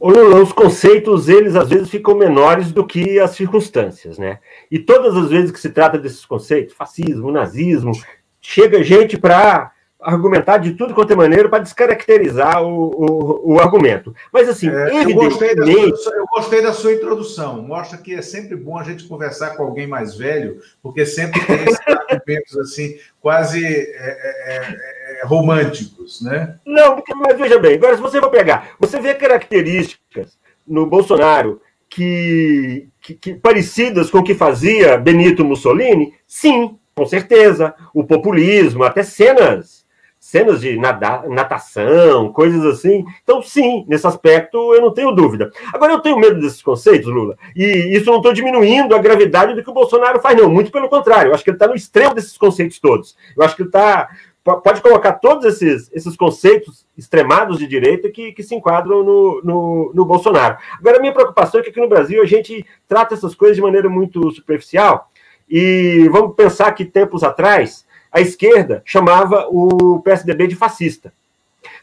Ô 0.00 0.08
Lula, 0.08 0.40
os 0.40 0.50
conceitos, 0.50 1.28
eles 1.28 1.54
às 1.54 1.68
vezes 1.68 1.90
ficam 1.90 2.14
menores 2.14 2.72
do 2.72 2.86
que 2.86 3.20
as 3.20 3.32
circunstâncias, 3.32 4.16
né? 4.16 4.38
E 4.70 4.78
todas 4.78 5.14
as 5.14 5.28
vezes 5.28 5.50
que 5.50 5.60
se 5.60 5.68
trata 5.68 5.98
desses 5.98 6.24
conceitos, 6.24 6.74
fascismo, 6.74 7.30
nazismo, 7.30 7.92
chega 8.40 8.82
gente 8.82 9.18
para 9.18 9.72
argumentar 10.00 10.58
de 10.58 10.72
tudo 10.72 10.94
quanto 10.94 11.12
é 11.12 11.16
maneiro 11.16 11.50
para 11.50 11.62
descaracterizar 11.62 12.62
o, 12.62 12.88
o, 12.88 13.52
o, 13.52 13.60
argumento. 13.60 14.14
Mas, 14.32 14.48
assim, 14.48 14.68
é, 14.70 15.04
eu, 15.04 15.14
gostei 15.14 15.54
da 15.54 15.66
sua, 15.66 16.14
eu 16.14 16.26
gostei 16.26 16.62
da 16.62 16.72
sua 16.72 16.92
introdução. 16.94 17.60
Mostra 17.62 17.98
que 17.98 18.14
é 18.14 18.22
sempre 18.22 18.56
bom 18.56 18.78
a 18.78 18.82
gente 18.82 19.06
conversar 19.06 19.50
com 19.50 19.64
alguém 19.64 19.86
mais 19.86 20.16
velho, 20.16 20.60
porque 20.82 21.04
sempre 21.04 21.44
tem 21.44 21.56
esses 21.56 21.80
argumentos, 21.86 22.58
assim, 22.58 22.98
quase 23.20 23.62
é, 23.62 23.68
é, 23.68 24.56
é, 24.56 24.99
românticos, 25.24 26.20
né? 26.22 26.56
Não, 26.64 27.02
mas 27.16 27.38
veja 27.38 27.58
bem, 27.58 27.74
agora 27.74 27.96
se 27.96 28.02
você 28.02 28.20
for 28.20 28.30
pegar, 28.30 28.70
você 28.78 29.00
vê 29.00 29.14
características 29.14 30.38
no 30.66 30.86
Bolsonaro 30.86 31.60
que, 31.88 32.88
que, 33.00 33.14
que, 33.14 33.34
parecidas 33.34 34.10
com 34.10 34.18
o 34.18 34.24
que 34.24 34.34
fazia 34.34 34.96
Benito 34.96 35.44
Mussolini? 35.44 36.14
Sim, 36.26 36.78
com 36.94 37.04
certeza. 37.04 37.74
O 37.92 38.04
populismo, 38.04 38.84
até 38.84 39.02
cenas 39.02 39.80
cenas 40.20 40.60
de 40.60 40.76
nada, 40.76 41.24
natação, 41.28 42.30
coisas 42.30 42.62
assim. 42.64 43.04
Então, 43.22 43.42
sim, 43.42 43.86
nesse 43.88 44.06
aspecto 44.06 44.74
eu 44.74 44.82
não 44.82 44.92
tenho 44.92 45.10
dúvida. 45.12 45.50
Agora, 45.72 45.94
eu 45.94 46.00
tenho 46.00 46.18
medo 46.18 46.38
desses 46.38 46.62
conceitos, 46.62 47.08
Lula, 47.08 47.36
e 47.56 47.96
isso 47.96 48.10
não 48.10 48.18
estou 48.18 48.32
diminuindo 48.32 48.94
a 48.94 48.98
gravidade 48.98 49.54
do 49.54 49.64
que 49.64 49.70
o 49.70 49.74
Bolsonaro 49.74 50.20
faz, 50.20 50.36
não. 50.36 50.50
Muito 50.50 50.70
pelo 50.70 50.90
contrário, 50.90 51.30
eu 51.30 51.34
acho 51.34 51.42
que 51.42 51.50
ele 51.50 51.56
está 51.56 51.66
no 51.66 51.74
extremo 51.74 52.14
desses 52.14 52.36
conceitos 52.36 52.78
todos. 52.78 53.16
Eu 53.34 53.42
acho 53.42 53.56
que 53.56 53.62
ele 53.62 53.70
está. 53.70 54.10
Pode 54.42 54.80
colocar 54.80 55.14
todos 55.14 55.44
esses, 55.44 55.90
esses 55.92 56.16
conceitos 56.16 56.86
extremados 56.96 57.58
de 57.58 57.66
direita 57.66 58.08
que, 58.08 58.32
que 58.32 58.42
se 58.42 58.54
enquadram 58.54 59.04
no, 59.04 59.40
no, 59.44 59.92
no 59.94 60.04
Bolsonaro. 60.04 60.56
Agora, 60.78 60.96
a 60.96 61.00
minha 61.00 61.12
preocupação 61.12 61.60
é 61.60 61.62
que 61.62 61.68
aqui 61.68 61.80
no 61.80 61.88
Brasil 61.88 62.22
a 62.22 62.26
gente 62.26 62.64
trata 62.88 63.14
essas 63.14 63.34
coisas 63.34 63.56
de 63.56 63.62
maneira 63.62 63.88
muito 63.88 64.30
superficial. 64.30 65.10
E 65.48 66.08
vamos 66.10 66.34
pensar 66.34 66.72
que 66.72 66.84
tempos 66.86 67.22
atrás 67.22 67.86
a 68.10 68.20
esquerda 68.20 68.82
chamava 68.84 69.46
o 69.50 70.00
PSDB 70.00 70.46
de 70.46 70.56
fascista. 70.56 71.12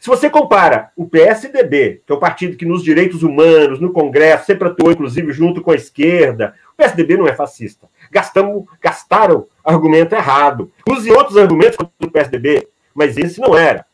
Se 0.00 0.08
você 0.08 0.28
compara 0.28 0.90
o 0.96 1.08
PSDB, 1.08 2.02
que 2.04 2.12
é 2.12 2.14
o 2.14 2.20
partido 2.20 2.56
que 2.56 2.66
nos 2.66 2.82
direitos 2.82 3.22
humanos, 3.22 3.80
no 3.80 3.92
Congresso, 3.92 4.46
sempre 4.46 4.68
atuou, 4.68 4.92
inclusive, 4.92 5.32
junto 5.32 5.62
com 5.62 5.70
a 5.70 5.76
esquerda, 5.76 6.54
o 6.72 6.76
PSDB 6.76 7.16
não 7.16 7.26
é 7.26 7.34
fascista. 7.34 7.88
Gastamos, 8.10 8.64
gastaram 8.80 9.46
argumento 9.64 10.14
errado. 10.14 10.70
Use 10.88 11.10
outros 11.10 11.36
argumentos 11.36 11.76
contra 11.76 11.92
o 12.06 12.10
PSDB, 12.10 12.68
mas 12.94 13.16
esse 13.16 13.40
não 13.40 13.56
era. 13.56 13.84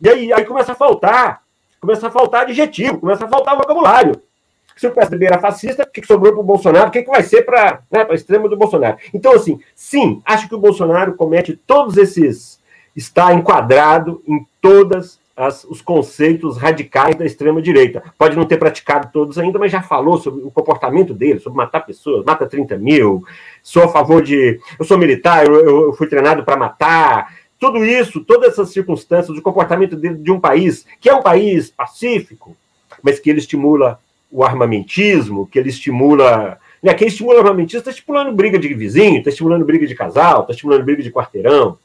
E 0.00 0.08
aí, 0.08 0.32
aí 0.32 0.44
começa 0.44 0.72
a 0.72 0.76
faltar, 0.76 1.42
começa 1.80 2.06
a 2.06 2.10
faltar 2.10 2.42
adjetivo, 2.42 2.98
começa 2.98 3.24
a 3.24 3.28
faltar 3.28 3.56
vocabulário 3.56 4.20
se 4.76 4.86
o 4.86 4.90
PSDB 4.90 5.26
era 5.26 5.38
fascista, 5.38 5.84
o 5.84 5.86
que 5.90 6.04
sobrou 6.06 6.32
para 6.32 6.40
o 6.40 6.44
Bolsonaro? 6.44 6.88
O 6.88 6.90
que, 6.90 7.02
que 7.02 7.10
vai 7.10 7.22
ser 7.22 7.42
para 7.42 7.80
né, 7.90 8.06
a 8.08 8.14
extrema 8.14 8.48
do 8.48 8.56
Bolsonaro? 8.56 8.98
Então, 9.12 9.32
assim, 9.32 9.60
sim, 9.74 10.20
acho 10.24 10.48
que 10.48 10.54
o 10.54 10.60
Bolsonaro 10.60 11.14
comete 11.14 11.56
todos 11.66 11.96
esses. 11.96 12.60
está 12.94 13.32
enquadrado 13.32 14.22
em 14.26 14.46
todas 14.60 15.18
as, 15.36 15.64
os 15.64 15.82
conceitos 15.82 16.56
radicais 16.56 17.16
da 17.16 17.24
extrema-direita. 17.24 18.02
Pode 18.16 18.36
não 18.36 18.44
ter 18.44 18.56
praticado 18.56 19.10
todos 19.12 19.38
ainda, 19.38 19.58
mas 19.58 19.72
já 19.72 19.82
falou 19.82 20.18
sobre 20.18 20.44
o 20.44 20.50
comportamento 20.50 21.12
dele, 21.12 21.40
sobre 21.40 21.56
matar 21.56 21.80
pessoas, 21.80 22.24
mata 22.24 22.46
30 22.46 22.78
mil, 22.78 23.24
sou 23.62 23.84
a 23.84 23.88
favor 23.88 24.22
de. 24.22 24.60
Eu 24.78 24.84
sou 24.84 24.96
militar, 24.96 25.46
eu, 25.46 25.86
eu 25.86 25.92
fui 25.94 26.06
treinado 26.06 26.44
para 26.44 26.56
matar. 26.56 27.34
Tudo 27.58 27.84
isso, 27.84 28.20
todas 28.20 28.52
essas 28.52 28.70
circunstâncias, 28.70 29.36
o 29.36 29.42
comportamento 29.42 29.96
dele 29.96 30.16
de 30.16 30.30
um 30.30 30.38
país 30.38 30.86
que 31.00 31.08
é 31.08 31.14
um 31.14 31.22
país 31.22 31.70
pacífico, 31.70 32.56
mas 33.02 33.18
que 33.18 33.30
ele 33.30 33.38
estimula 33.38 33.98
o 34.30 34.44
armamentismo, 34.44 35.46
que 35.46 35.58
ele 35.58 35.68
estimula. 35.68 36.58
Né, 36.82 36.92
quem 36.94 37.08
estimula 37.08 37.36
o 37.36 37.38
armamentismo 37.38 37.78
está 37.78 37.90
estimulando 37.90 38.32
briga 38.32 38.58
de 38.58 38.72
vizinho, 38.74 39.18
está 39.18 39.30
estimulando 39.30 39.64
briga 39.64 39.86
de 39.86 39.94
casal, 39.94 40.42
está 40.42 40.52
estimulando 40.52 40.84
briga 40.84 41.02
de 41.02 41.10
quarteirão, 41.10 41.78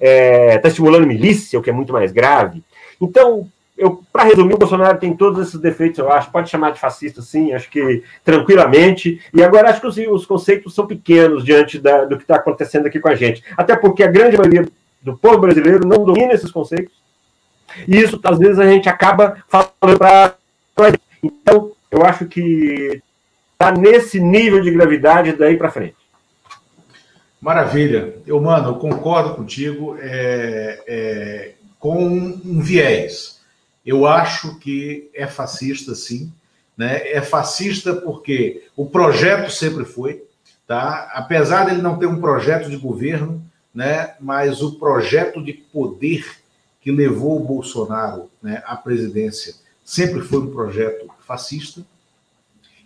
está 0.00 0.06
é, 0.06 0.58
tá 0.58 0.68
estimulando 0.68 1.06
milícia, 1.06 1.58
o 1.58 1.62
que 1.62 1.70
é 1.70 1.72
muito 1.72 1.92
mais 1.92 2.12
grave. 2.12 2.62
Então, 3.00 3.48
para 4.12 4.24
resumir, 4.24 4.54
o 4.54 4.58
Bolsonaro 4.58 4.98
tem 4.98 5.16
todos 5.16 5.46
esses 5.46 5.60
defeitos, 5.60 5.98
eu 5.98 6.10
acho. 6.10 6.30
Pode 6.30 6.50
chamar 6.50 6.70
de 6.70 6.80
fascista, 6.80 7.22
sim, 7.22 7.52
acho 7.52 7.70
que 7.70 8.02
tranquilamente. 8.24 9.20
E 9.32 9.42
agora 9.42 9.70
acho 9.70 9.80
que 9.80 9.86
os, 9.86 9.96
os 9.96 10.26
conceitos 10.26 10.74
são 10.74 10.86
pequenos 10.86 11.44
diante 11.44 11.78
da, 11.78 12.04
do 12.04 12.16
que 12.16 12.24
está 12.24 12.36
acontecendo 12.36 12.86
aqui 12.86 12.98
com 12.98 13.08
a 13.08 13.14
gente. 13.14 13.42
Até 13.56 13.76
porque 13.76 14.02
a 14.02 14.10
grande 14.10 14.36
maioria 14.36 14.68
do 15.00 15.16
povo 15.16 15.38
brasileiro 15.38 15.86
não 15.86 16.04
domina 16.04 16.32
esses 16.32 16.50
conceitos. 16.50 16.92
E 17.86 17.96
isso, 17.96 18.18
às 18.24 18.38
vezes, 18.38 18.58
a 18.58 18.68
gente 18.68 18.88
acaba 18.88 19.42
falando 19.48 19.98
para. 19.98 20.34
Então, 21.22 21.72
eu 21.90 22.04
acho 22.04 22.26
que 22.26 23.00
está 23.52 23.72
nesse 23.72 24.20
nível 24.20 24.60
de 24.60 24.70
gravidade 24.70 25.32
daí 25.32 25.56
para 25.56 25.70
frente. 25.70 25.96
Maravilha. 27.40 28.16
Eu, 28.26 28.40
mano, 28.40 28.70
eu 28.70 28.74
concordo 28.76 29.34
contigo 29.34 29.96
é, 30.00 30.82
é, 30.86 31.54
com 31.78 32.06
um 32.06 32.60
viés. 32.60 33.38
Eu 33.84 34.06
acho 34.06 34.58
que 34.58 35.08
é 35.14 35.26
fascista, 35.26 35.94
sim. 35.94 36.32
Né? 36.76 37.08
É 37.10 37.22
fascista 37.22 37.94
porque 37.94 38.68
o 38.76 38.86
projeto 38.86 39.50
sempre 39.50 39.84
foi, 39.84 40.24
tá? 40.66 41.10
apesar 41.14 41.64
dele 41.64 41.82
não 41.82 41.98
ter 41.98 42.06
um 42.06 42.20
projeto 42.20 42.68
de 42.68 42.76
governo, 42.76 43.42
né? 43.74 44.14
mas 44.20 44.62
o 44.62 44.78
projeto 44.78 45.42
de 45.42 45.52
poder 45.52 46.24
que 46.80 46.92
levou 46.92 47.40
o 47.40 47.44
Bolsonaro 47.44 48.30
né, 48.42 48.62
à 48.64 48.76
presidência 48.76 49.54
sempre 49.84 50.20
foi 50.20 50.38
um 50.40 50.52
projeto 50.52 51.08
fascista. 51.26 51.84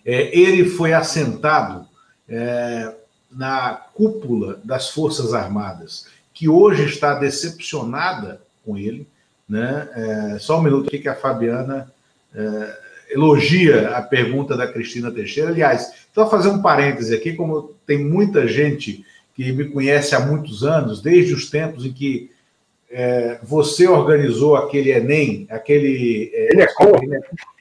É, 0.05 0.37
ele 0.37 0.69
foi 0.69 0.93
assentado 0.93 1.87
é, 2.29 2.95
na 3.31 3.75
cúpula 3.75 4.61
das 4.65 4.91
Forças 4.91 5.35
Armadas, 5.35 6.07
que 6.33 6.49
hoje 6.49 6.85
está 6.85 7.15
decepcionada 7.15 8.41
com 8.65 8.77
ele. 8.77 9.07
Né? 9.49 9.89
É, 9.95 10.39
só 10.39 10.59
um 10.59 10.63
minuto 10.63 10.89
aqui 10.89 10.99
que 10.99 11.09
a 11.09 11.15
Fabiana 11.15 11.93
é, 12.35 12.79
elogia 13.11 13.91
a 13.91 14.03
pergunta 14.03 14.57
da 14.57 14.67
Cristina 14.67 15.11
Teixeira. 15.11 15.51
Aliás, 15.51 16.07
só 16.15 16.29
fazer 16.29 16.49
um 16.49 16.63
parêntese 16.63 17.15
aqui, 17.15 17.35
como 17.35 17.75
tem 17.87 17.99
muita 17.99 18.47
gente 18.47 19.05
que 19.35 19.53
me 19.53 19.69
conhece 19.69 20.15
há 20.15 20.21
muitos 20.21 20.65
anos, 20.65 21.01
desde 21.01 21.35
os 21.35 21.49
tempos 21.51 21.85
em 21.85 21.93
que 21.93 22.31
é, 22.91 23.39
você 23.43 23.89
organizou 23.89 24.57
aquele 24.57 24.91
Enem, 24.91 25.47
aquele 25.51 26.31
é, 26.35 26.53
Enecom, 26.53 27.01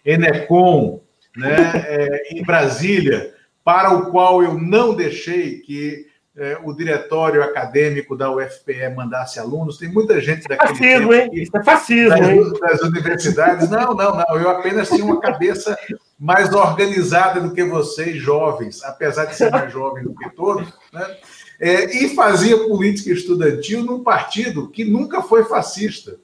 Enecom 0.06 1.02
né, 1.36 1.72
é, 1.88 2.38
em 2.38 2.44
Brasília, 2.44 3.34
para 3.64 3.94
o 3.94 4.12
qual 4.12 4.44
eu 4.44 4.60
não 4.60 4.94
deixei 4.94 5.60
que 5.60 6.08
é, 6.38 6.58
o 6.64 6.74
diretório 6.74 7.44
acadêmico 7.44 8.16
da 8.16 8.32
UFPE 8.32 8.90
mandasse 8.96 9.40
alunos. 9.40 9.78
Tem 9.78 9.92
muita 9.92 10.20
gente 10.22 10.48
daquele 10.48 10.70
fascismo, 10.70 11.10
tempo 11.10 11.14
hein? 11.14 11.30
Isso 11.34 11.58
é 11.58 11.64
fascismo, 11.64 12.10
das, 12.10 12.30
hein? 12.30 12.54
das 12.62 12.82
universidades. 12.82 13.70
Não, 13.70 13.94
não, 13.94 14.16
não. 14.16 14.38
Eu 14.38 14.50
apenas 14.50 14.90
tinha 14.90 15.04
uma 15.04 15.20
cabeça 15.20 15.78
mais 16.18 16.54
organizada 16.54 17.42
do 17.42 17.54
que 17.54 17.64
vocês, 17.64 18.18
jovens, 18.18 18.84
apesar 18.84 19.26
de 19.26 19.36
ser 19.36 19.52
mais 19.52 19.72
jovem 19.72 20.04
do 20.04 20.14
que 20.14 20.30
todos, 20.30 20.72
né? 20.94 21.18
é, 21.60 22.04
e 22.04 22.16
fazia 22.16 22.58
política 22.68 23.12
estudantil 23.12 23.84
num 23.84 24.04
partido 24.04 24.70
que 24.70 24.86
nunca 24.86 25.22
foi 25.22 25.44
fascista, 25.44 26.18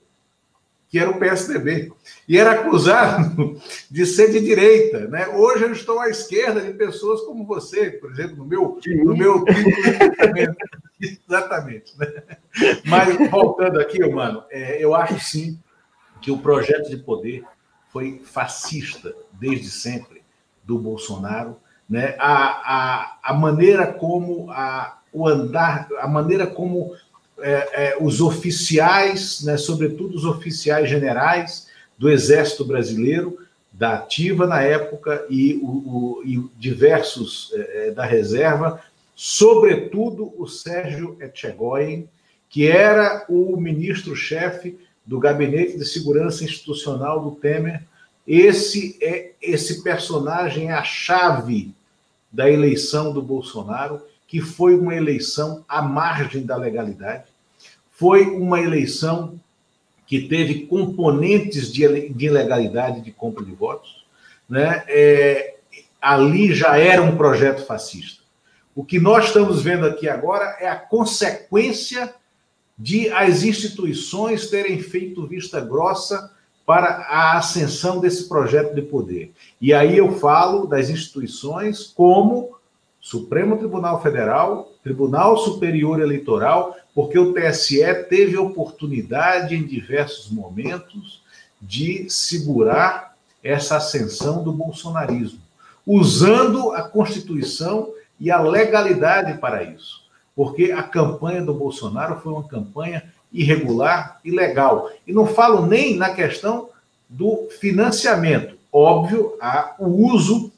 que 0.90 0.98
era 0.98 1.10
o 1.10 1.20
PSDB. 1.20 1.92
E 2.28 2.38
era 2.38 2.52
acusado 2.52 3.60
de 3.92 4.06
ser 4.06 4.32
de 4.32 4.40
direita. 4.40 5.08
Né? 5.08 5.28
Hoje 5.28 5.64
eu 5.64 5.72
estou 5.72 6.00
à 6.00 6.10
esquerda 6.10 6.62
de 6.62 6.74
pessoas 6.74 7.22
como 7.22 7.46
você, 7.46 7.92
por 7.92 8.12
exemplo, 8.12 8.38
no 8.38 8.46
meu, 8.46 8.80
no 9.04 9.16
meu 9.16 9.46
Exatamente. 11.00 11.98
Né? 11.98 12.08
Mas 12.86 13.30
voltando 13.30 13.80
aqui, 13.80 14.00
mano, 14.10 14.44
é, 14.50 14.84
eu 14.84 14.96
acho 14.96 15.20
sim 15.20 15.60
que 16.22 16.32
o 16.32 16.40
projeto 16.40 16.90
de 16.90 16.98
poder 16.98 17.44
foi 17.90 18.22
fascista 18.24 19.14
desde 19.34 19.70
sempre 19.70 20.24
do 20.64 20.80
Bolsonaro. 20.80 21.58
Né? 21.90 22.16
A, 22.20 22.34
a, 22.34 23.20
a 23.24 23.34
maneira 23.34 23.88
como 23.88 24.50
a, 24.52 25.00
o 25.12 25.28
andar, 25.28 25.88
a 26.00 26.08
maneira 26.08 26.48
como 26.48 26.94
é, 27.40 27.90
é, 27.90 27.98
os 28.00 28.22
oficiais, 28.22 29.44
né, 29.44 29.58
sobretudo 29.58 30.16
os 30.16 30.26
oficiais 30.26 30.90
generais 30.90 31.68
do 31.98 32.10
Exército 32.10 32.66
Brasileiro, 32.66 33.38
da 33.72 33.96
ativa 33.96 34.48
na 34.48 34.62
época 34.62 35.26
e, 35.30 35.56
o, 35.62 35.68
o, 35.68 36.22
e 36.26 36.44
diversos 36.58 37.52
é, 37.54 37.88
é 37.88 37.92
da 37.92 38.06
reserva, 38.06 38.82
sobretudo 39.16 40.34
o 40.38 40.48
Sérgio 40.48 41.18
Etchegoyen, 41.20 42.10
que 42.50 42.68
era 42.68 43.26
o 43.30 43.56
ministro-chefe 43.58 44.78
do 45.06 45.20
Gabinete 45.20 45.78
de 45.78 45.86
Segurança 45.86 46.44
Institucional 46.44 47.24
do 47.24 47.32
Temer. 47.32 47.84
Esse 48.28 48.98
é 49.02 49.32
esse 49.42 49.84
personagem 49.84 50.70
é 50.70 50.74
a 50.74 50.84
chave 50.84 51.74
da 52.32 52.50
eleição 52.50 53.14
do 53.14 53.22
Bolsonaro 53.22 54.02
que 54.28 54.42
foi 54.42 54.76
uma 54.76 54.94
eleição 54.94 55.64
à 55.68 55.82
margem 55.82 56.46
da 56.46 56.58
legalidade, 56.58 57.26
foi 57.90 58.26
uma 58.28 58.60
eleição 58.62 59.40
que 60.06 60.28
teve 60.28 60.68
componentes 60.68 61.72
de, 61.72 61.84
ilegalidade 61.84 63.02
de 63.02 63.12
compra 63.12 63.44
de 63.44 63.54
votos, 63.54 64.06
né? 64.48 64.84
É, 64.88 65.56
ali 66.02 66.54
já 66.54 66.78
era 66.78 67.02
um 67.02 67.18
projeto 67.18 67.66
fascista. 67.66 68.22
O 68.76 68.84
que 68.84 69.00
nós 69.00 69.26
estamos 69.26 69.62
vendo 69.62 69.86
aqui 69.86 70.08
agora 70.08 70.58
é 70.60 70.70
a 70.70 70.76
consequência 70.76 72.14
de 72.78 73.10
as 73.10 73.44
instituições 73.44 74.50
terem 74.50 74.80
feito 74.80 75.26
vista 75.26 75.60
grossa 75.60 76.32
para 76.66 76.88
a 76.88 77.38
ascensão 77.38 78.00
desse 78.00 78.30
projeto 78.30 78.76
de 78.76 78.82
poder. 78.82 79.32
E 79.60 79.74
aí 79.74 79.98
eu 79.98 80.20
falo 80.20 80.68
das 80.68 80.90
instituições 80.90 81.94
como 81.96 82.57
Supremo 83.08 83.56
Tribunal 83.58 84.02
Federal, 84.02 84.70
Tribunal 84.84 85.38
Superior 85.38 86.02
Eleitoral, 86.02 86.76
porque 86.94 87.18
o 87.18 87.32
TSE 87.32 87.82
teve 88.10 88.36
oportunidade 88.36 89.56
em 89.56 89.66
diversos 89.66 90.30
momentos 90.30 91.24
de 91.62 92.10
segurar 92.10 93.16
essa 93.42 93.78
ascensão 93.78 94.44
do 94.44 94.52
bolsonarismo, 94.52 95.40
usando 95.86 96.74
a 96.74 96.82
Constituição 96.82 97.94
e 98.20 98.30
a 98.30 98.42
legalidade 98.42 99.38
para 99.40 99.64
isso. 99.64 100.02
Porque 100.36 100.74
a 100.74 100.84
campanha 100.84 101.42
do 101.42 101.54
Bolsonaro 101.54 102.20
foi 102.20 102.34
uma 102.34 102.44
campanha 102.44 103.06
irregular, 103.32 104.20
ilegal. 104.22 104.92
E 105.08 105.14
não 105.14 105.26
falo 105.26 105.66
nem 105.66 105.96
na 105.96 106.10
questão 106.10 106.68
do 107.08 107.48
financiamento. 107.62 108.58
Óbvio, 108.70 109.38
há 109.40 109.76
o 109.80 110.12
uso 110.14 110.52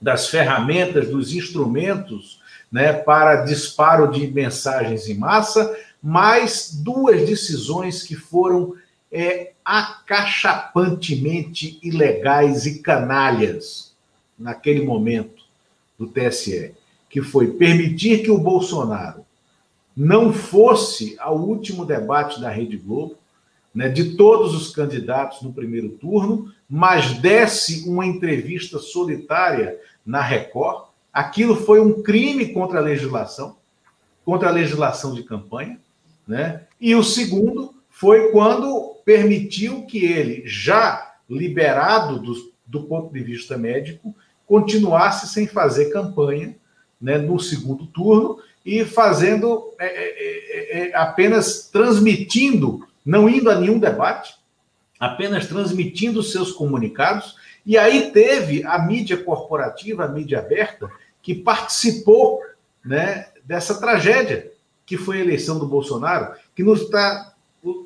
das 0.00 0.28
ferramentas, 0.28 1.08
dos 1.08 1.34
instrumentos 1.34 2.40
né, 2.70 2.92
para 2.92 3.42
disparo 3.44 4.10
de 4.10 4.26
mensagens 4.26 5.08
em 5.08 5.14
massa, 5.14 5.74
mas 6.02 6.78
duas 6.82 7.26
decisões 7.26 8.02
que 8.02 8.14
foram 8.14 8.74
é, 9.10 9.52
acachapantemente 9.64 11.78
ilegais 11.82 12.66
e 12.66 12.80
canalhas 12.80 13.94
naquele 14.38 14.84
momento 14.84 15.42
do 15.98 16.06
TSE, 16.06 16.74
que 17.08 17.22
foi 17.22 17.52
permitir 17.52 18.22
que 18.24 18.30
o 18.30 18.38
Bolsonaro 18.38 19.24
não 19.96 20.30
fosse 20.32 21.16
ao 21.20 21.38
último 21.38 21.86
debate 21.86 22.40
da 22.40 22.50
Rede 22.50 22.76
Globo, 22.76 23.16
né, 23.74 23.88
de 23.88 24.16
todos 24.16 24.54
os 24.54 24.70
candidatos 24.70 25.42
no 25.42 25.52
primeiro 25.52 25.90
turno, 25.90 26.52
mas 26.68 27.18
desse 27.18 27.88
uma 27.88 28.06
entrevista 28.06 28.78
solitária 28.78 29.78
na 30.06 30.20
Record. 30.20 30.86
Aquilo 31.12 31.56
foi 31.56 31.80
um 31.80 32.02
crime 32.02 32.52
contra 32.52 32.78
a 32.78 32.82
legislação, 32.82 33.56
contra 34.24 34.48
a 34.48 34.52
legislação 34.52 35.14
de 35.14 35.22
campanha. 35.22 35.78
Né? 36.26 36.62
E 36.80 36.94
o 36.94 37.02
segundo 37.02 37.74
foi 37.90 38.30
quando 38.30 38.96
permitiu 39.04 39.82
que 39.86 40.04
ele, 40.04 40.42
já 40.46 41.14
liberado 41.28 42.18
do, 42.18 42.34
do 42.66 42.84
ponto 42.84 43.12
de 43.12 43.20
vista 43.20 43.56
médico, 43.56 44.14
continuasse 44.46 45.28
sem 45.28 45.46
fazer 45.46 45.90
campanha 45.90 46.56
né, 47.00 47.18
no 47.18 47.38
segundo 47.38 47.86
turno 47.86 48.38
e 48.64 48.84
fazendo 48.84 49.72
é, 49.78 49.86
é, 49.86 50.08
é, 50.18 50.88
é, 50.88 50.96
apenas 50.96 51.68
transmitindo, 51.70 52.86
não 53.04 53.28
indo 53.28 53.50
a 53.50 53.54
nenhum 53.54 53.78
debate, 53.78 54.34
apenas 54.98 55.46
transmitindo 55.46 56.22
seus 56.22 56.52
comunicados. 56.52 57.36
E 57.66 57.76
aí 57.76 58.10
teve 58.10 58.64
a 58.64 58.78
mídia 58.78 59.16
corporativa, 59.16 60.04
a 60.04 60.08
mídia 60.08 60.38
aberta, 60.38 60.90
que 61.22 61.34
participou 61.34 62.40
né, 62.84 63.28
dessa 63.44 63.78
tragédia 63.78 64.52
que 64.86 64.96
foi 64.96 65.18
a 65.18 65.24
eleição 65.24 65.58
do 65.58 65.66
Bolsonaro, 65.66 66.34
que 66.54 66.62
nos 66.62 66.82
está 66.82 67.34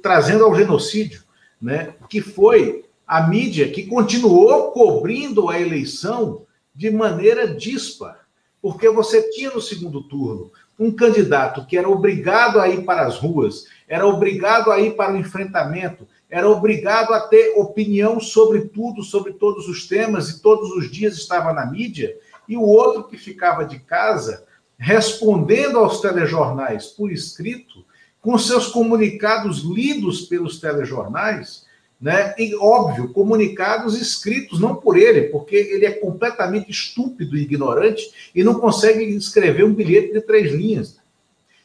trazendo 0.03 0.45
ao 0.45 0.55
genocídio, 0.55 1.23
né, 1.61 1.95
que 2.09 2.21
foi 2.21 2.85
a 3.07 3.27
mídia 3.27 3.71
que 3.71 3.87
continuou 3.87 4.73
cobrindo 4.73 5.49
a 5.49 5.61
eleição 5.61 6.43
de 6.75 6.91
maneira 6.91 7.55
dispar, 7.55 8.27
porque 8.61 8.89
você 8.91 9.31
tinha 9.31 9.51
no 9.51 9.61
segundo 9.61 10.03
turno 10.03 10.51
um 10.79 10.93
candidato 10.93 11.67
que 11.67 11.77
era 11.77 11.89
obrigado 11.89 12.61
a 12.61 12.69
ir 12.69 12.85
para 12.85 13.07
as 13.07 13.17
ruas, 13.17 13.65
era 13.89 14.07
obrigado 14.07 14.71
a 14.71 14.81
ir 14.81 14.95
para 14.95 15.15
o 15.15 15.17
enfrentamento, 15.17 16.07
era 16.29 16.49
obrigado 16.49 17.15
a 17.15 17.21
ter 17.21 17.55
opinião 17.57 18.21
sobre 18.21 18.67
tudo, 18.67 19.03
sobre 19.03 19.33
todos 19.33 19.67
os 19.67 19.87
temas, 19.89 20.29
e 20.29 20.43
todos 20.43 20.71
os 20.73 20.91
dias 20.91 21.17
estava 21.17 21.53
na 21.53 21.65
mídia, 21.67 22.15
e 22.47 22.57
o 22.57 22.63
outro 22.63 23.05
que 23.05 23.17
ficava 23.17 23.65
de 23.65 23.79
casa 23.79 24.47
respondendo 24.79 25.79
aos 25.79 26.01
telejornais 26.01 26.87
por 26.87 27.11
escrito, 27.11 27.85
com 28.21 28.39
seus 28.39 28.69
comunicados 28.69 29.63
lidos 29.65 30.23
pelos 30.23 30.61
telejornais, 30.61 31.67
né? 32.01 32.35
E 32.39 32.55
óbvio, 32.55 33.13
comunicados 33.13 34.01
escritos 34.01 34.61
não 34.61 34.77
por 34.77 34.97
ele, 34.97 35.23
porque 35.23 35.57
ele 35.57 35.85
é 35.85 35.93
completamente 35.93 36.71
estúpido 36.71 37.37
e 37.37 37.43
ignorante 37.43 38.31
e 38.35 38.45
não 38.45 38.55
consegue 38.55 39.05
escrever 39.05 39.65
um 39.65 39.75
bilhete 39.75 40.13
de 40.13 40.21
três 40.21 40.53
linhas, 40.53 40.98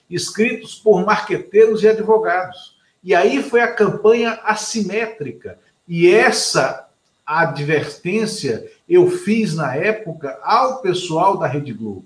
escritos 0.09 0.75
por 0.75 1.05
marqueteiros 1.05 1.83
e 1.83 1.87
advogados. 1.87 2.77
E 3.03 3.13
aí 3.13 3.41
foi 3.43 3.61
a 3.61 3.71
campanha 3.71 4.39
assimétrica. 4.43 5.57
E 5.87 6.09
essa 6.09 6.87
advertência 7.25 8.69
eu 8.87 9.09
fiz 9.09 9.55
na 9.55 9.75
época 9.75 10.39
ao 10.43 10.81
pessoal 10.81 11.37
da 11.37 11.47
Rede 11.47 11.73
Globo, 11.73 12.05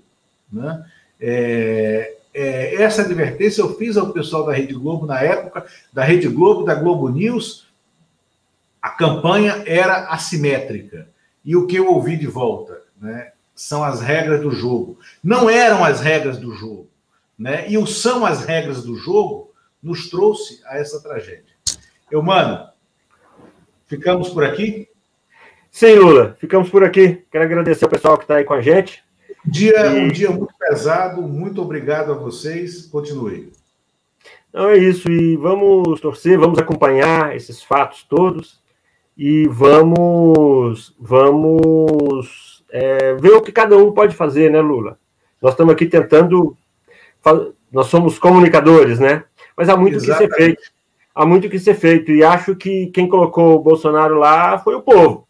né? 0.52 0.84
É, 1.20 2.14
é, 2.32 2.82
essa 2.82 3.02
advertência 3.02 3.60
eu 3.60 3.76
fiz 3.76 3.96
ao 3.96 4.12
pessoal 4.12 4.46
da 4.46 4.52
Rede 4.52 4.74
Globo 4.74 5.06
na 5.06 5.20
época, 5.20 5.66
da 5.92 6.04
Rede 6.04 6.28
Globo, 6.28 6.64
da 6.64 6.74
Globo 6.74 7.08
News, 7.08 7.66
a 8.80 8.90
campanha 8.90 9.62
era 9.66 10.08
assimétrica. 10.08 11.08
E 11.44 11.56
o 11.56 11.66
que 11.66 11.76
eu 11.76 11.88
ouvi 11.88 12.16
de 12.16 12.26
volta 12.26 12.80
né, 13.00 13.32
são 13.54 13.82
as 13.82 14.00
regras 14.00 14.40
do 14.40 14.50
jogo. 14.50 14.98
Não 15.22 15.50
eram 15.50 15.84
as 15.84 16.00
regras 16.00 16.38
do 16.38 16.54
jogo. 16.54 16.87
Né? 17.38 17.70
E 17.70 17.78
o 17.78 17.86
são 17.86 18.26
as 18.26 18.44
regras 18.44 18.82
do 18.82 18.96
jogo 18.96 19.52
nos 19.82 20.10
trouxe 20.10 20.60
a 20.66 20.78
essa 20.78 21.00
tragédia. 21.02 21.54
Eu, 22.10 22.22
mano, 22.22 22.68
ficamos 23.86 24.30
por 24.30 24.44
aqui? 24.44 24.88
Sim, 25.70 25.94
Lula, 25.94 26.36
ficamos 26.40 26.68
por 26.68 26.82
aqui. 26.82 27.24
Quero 27.30 27.44
agradecer 27.44 27.84
ao 27.84 27.90
pessoal 27.90 28.16
que 28.16 28.24
está 28.24 28.36
aí 28.36 28.44
com 28.44 28.54
a 28.54 28.60
gente. 28.60 29.04
Dia, 29.44 29.86
e... 29.86 30.04
Um 30.04 30.08
dia 30.08 30.30
muito 30.30 30.52
pesado. 30.58 31.22
Muito 31.22 31.62
obrigado 31.62 32.12
a 32.12 32.16
vocês. 32.16 32.86
Continue. 32.86 33.52
Não 34.52 34.70
é 34.70 34.78
isso. 34.78 35.10
E 35.10 35.36
vamos 35.36 36.00
torcer, 36.00 36.38
vamos 36.38 36.58
acompanhar 36.58 37.36
esses 37.36 37.62
fatos 37.62 38.02
todos 38.02 38.60
e 39.16 39.46
vamos, 39.48 40.94
vamos 40.98 42.64
é, 42.70 43.14
ver 43.14 43.32
o 43.32 43.42
que 43.42 43.52
cada 43.52 43.76
um 43.76 43.92
pode 43.92 44.14
fazer, 44.14 44.50
né, 44.50 44.60
Lula? 44.60 44.98
Nós 45.42 45.52
estamos 45.52 45.74
aqui 45.74 45.86
tentando, 45.86 46.56
nós 47.72 47.86
somos 47.86 48.18
comunicadores, 48.18 48.98
né? 48.98 49.24
Mas 49.56 49.68
há 49.68 49.76
muito 49.76 49.96
Exatamente. 49.96 50.28
que 50.30 50.36
ser 50.36 50.44
feito. 50.44 50.62
Há 51.14 51.26
muito 51.26 51.48
que 51.48 51.58
ser 51.58 51.74
feito. 51.74 52.12
E 52.12 52.22
acho 52.22 52.54
que 52.54 52.86
quem 52.88 53.08
colocou 53.08 53.56
o 53.56 53.60
Bolsonaro 53.60 54.18
lá 54.18 54.58
foi 54.58 54.74
o 54.74 54.82
povo. 54.82 55.26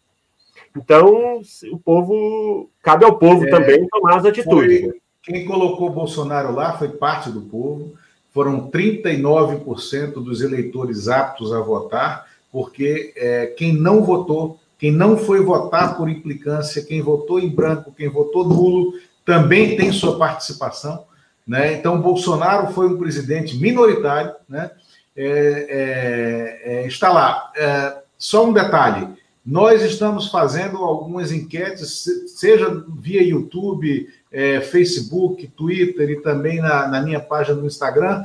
Então, 0.75 1.41
o 1.71 1.79
povo, 1.79 2.69
cabe 2.81 3.05
ao 3.05 3.17
povo 3.17 3.45
é, 3.45 3.49
também 3.49 3.87
tomar 3.87 4.17
as 4.17 4.25
atitudes. 4.25 4.81
Foi, 4.81 4.93
quem 5.23 5.45
colocou 5.45 5.89
o 5.89 5.93
Bolsonaro 5.93 6.53
lá 6.53 6.77
foi 6.77 6.89
parte 6.89 7.31
do 7.31 7.41
povo. 7.41 7.93
Foram 8.31 8.69
39% 8.69 10.13
dos 10.13 10.41
eleitores 10.41 11.07
aptos 11.07 11.51
a 11.51 11.59
votar 11.59 12.29
porque 12.51 13.13
é, 13.15 13.47
quem 13.47 13.73
não 13.73 14.03
votou, 14.03 14.59
quem 14.77 14.91
não 14.91 15.17
foi 15.17 15.43
votar 15.43 15.97
por 15.97 16.09
implicância, 16.09 16.83
quem 16.83 17.01
votou 17.01 17.39
em 17.39 17.49
branco, 17.49 17.93
quem 17.95 18.09
votou 18.09 18.47
nulo, 18.47 18.93
também 19.23 19.75
tem 19.75 19.91
sua 19.91 20.17
participação. 20.17 21.05
Né? 21.49 21.73
Então, 21.73 21.99
Bolsonaro 21.99 22.71
foi 22.73 22.87
um 22.87 22.99
presidente 22.99 23.57
minoritário, 23.57 24.35
né? 24.47 24.69
É, 25.17 25.65
é, 25.67 26.83
é 26.83 26.87
está 26.87 27.11
lá. 27.11 27.51
É, 27.57 27.97
só 28.19 28.45
um 28.45 28.53
detalhe: 28.53 29.07
nós 29.43 29.81
estamos 29.81 30.29
fazendo 30.29 30.77
algumas 30.77 31.31
enquetes, 31.31 32.05
seja 32.27 32.85
via 32.87 33.23
YouTube, 33.23 34.07
é, 34.31 34.61
Facebook, 34.61 35.47
Twitter 35.47 36.11
e 36.11 36.21
também 36.21 36.61
na, 36.61 36.87
na, 36.87 37.01
minha 37.01 37.19
página 37.19 37.59
no 37.59 37.65
Instagram, 37.65 38.23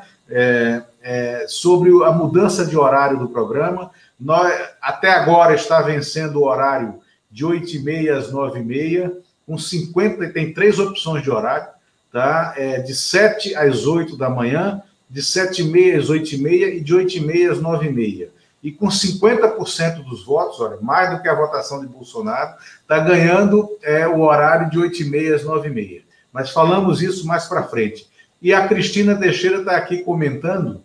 sobre 1.48 1.90
a 2.04 2.12
mudança 2.12 2.66
de 2.66 2.76
horário 2.76 3.18
do 3.18 3.28
programa. 3.28 3.90
Nós, 4.20 4.52
até 4.82 5.10
agora 5.10 5.54
está 5.54 5.80
vencendo 5.80 6.36
o 6.36 6.44
horário 6.44 7.00
de 7.30 7.44
8h30 7.46 8.10
às 8.10 8.30
9h30, 8.30 9.12
com 9.46 9.56
50, 9.56 10.28
tem 10.28 10.52
três 10.52 10.78
opções 10.78 11.22
de 11.22 11.30
horário, 11.30 11.73
tá? 12.14 12.54
É 12.56 12.80
de 12.80 12.94
7 12.94 13.56
às 13.56 13.86
8 13.86 14.16
da 14.16 14.30
manhã, 14.30 14.80
de 15.10 15.20
7h30 15.20 15.98
às 15.98 16.08
8h30 16.08 16.76
e 16.76 16.80
de 16.80 16.94
8h30 16.94 17.50
às 17.50 17.58
9h30. 17.58 18.28
E 18.62 18.70
com 18.70 18.86
50% 18.86 20.04
dos 20.04 20.24
votos, 20.24 20.60
olha, 20.60 20.78
mais 20.80 21.10
do 21.10 21.20
que 21.20 21.28
a 21.28 21.34
votação 21.34 21.80
de 21.80 21.88
Bolsonaro, 21.88 22.54
está 22.80 23.00
ganhando 23.00 23.68
é, 23.82 24.06
o 24.06 24.20
horário 24.20 24.70
de 24.70 24.78
8h30 24.78 25.34
às 25.34 25.44
9h30. 25.44 26.02
Mas 26.32 26.50
falamos 26.50 27.02
isso 27.02 27.26
mais 27.26 27.46
para 27.46 27.64
frente. 27.64 28.06
E 28.40 28.54
a 28.54 28.68
Cristina 28.68 29.16
Teixeira 29.16 29.58
está 29.58 29.76
aqui 29.76 30.04
comentando 30.04 30.84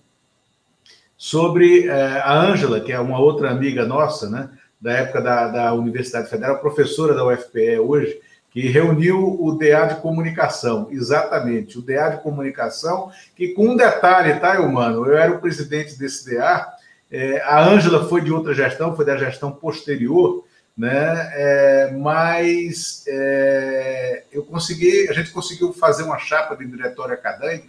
sobre 1.15 1.88
é, 1.88 2.21
a 2.21 2.41
Ângela, 2.41 2.80
que 2.80 2.91
é 2.91 2.99
uma 2.99 3.19
outra 3.19 3.51
amiga 3.51 3.86
nossa, 3.86 4.27
né, 4.27 4.49
da 4.82 4.93
época 4.93 5.21
da, 5.21 5.47
da 5.47 5.73
Universidade 5.75 6.27
Federal, 6.27 6.57
professora 6.57 7.13
da 7.13 7.23
UFPE 7.23 7.77
hoje, 7.77 8.19
que 8.52 8.68
reuniu 8.68 9.38
o 9.39 9.52
DA 9.54 9.86
de 9.86 10.02
comunicação, 10.02 10.88
exatamente, 10.91 11.78
o 11.78 11.82
DA 11.82 12.10
de 12.10 12.24
comunicação, 12.24 13.12
que 13.36 13.50
com 13.50 13.70
um 13.70 13.76
detalhe, 13.76 14.39
tá, 14.39 14.60
humano, 14.60 15.06
eu 15.06 15.18
era 15.18 15.32
o 15.32 15.39
presidente 15.39 15.97
desse 15.97 16.30
DA, 16.30 16.68
é, 17.12 17.41
a 17.41 17.64
Ângela 17.64 18.08
foi 18.08 18.22
de 18.22 18.32
outra 18.32 18.54
gestão, 18.54 18.95
foi 18.95 19.06
da 19.06 19.18
gestão 19.18 19.52
posterior, 19.52 20.45
né? 20.78 21.30
É, 21.34 21.91
mas 22.00 23.04
é, 23.08 24.24
eu 24.32 24.43
consegui, 24.43 25.10
a 25.10 25.14
gente 25.14 25.32
conseguiu 25.32 25.74
fazer 25.74 26.04
uma 26.04 26.18
chapa 26.18 26.56
de 26.56 26.66
diretório 26.66 27.18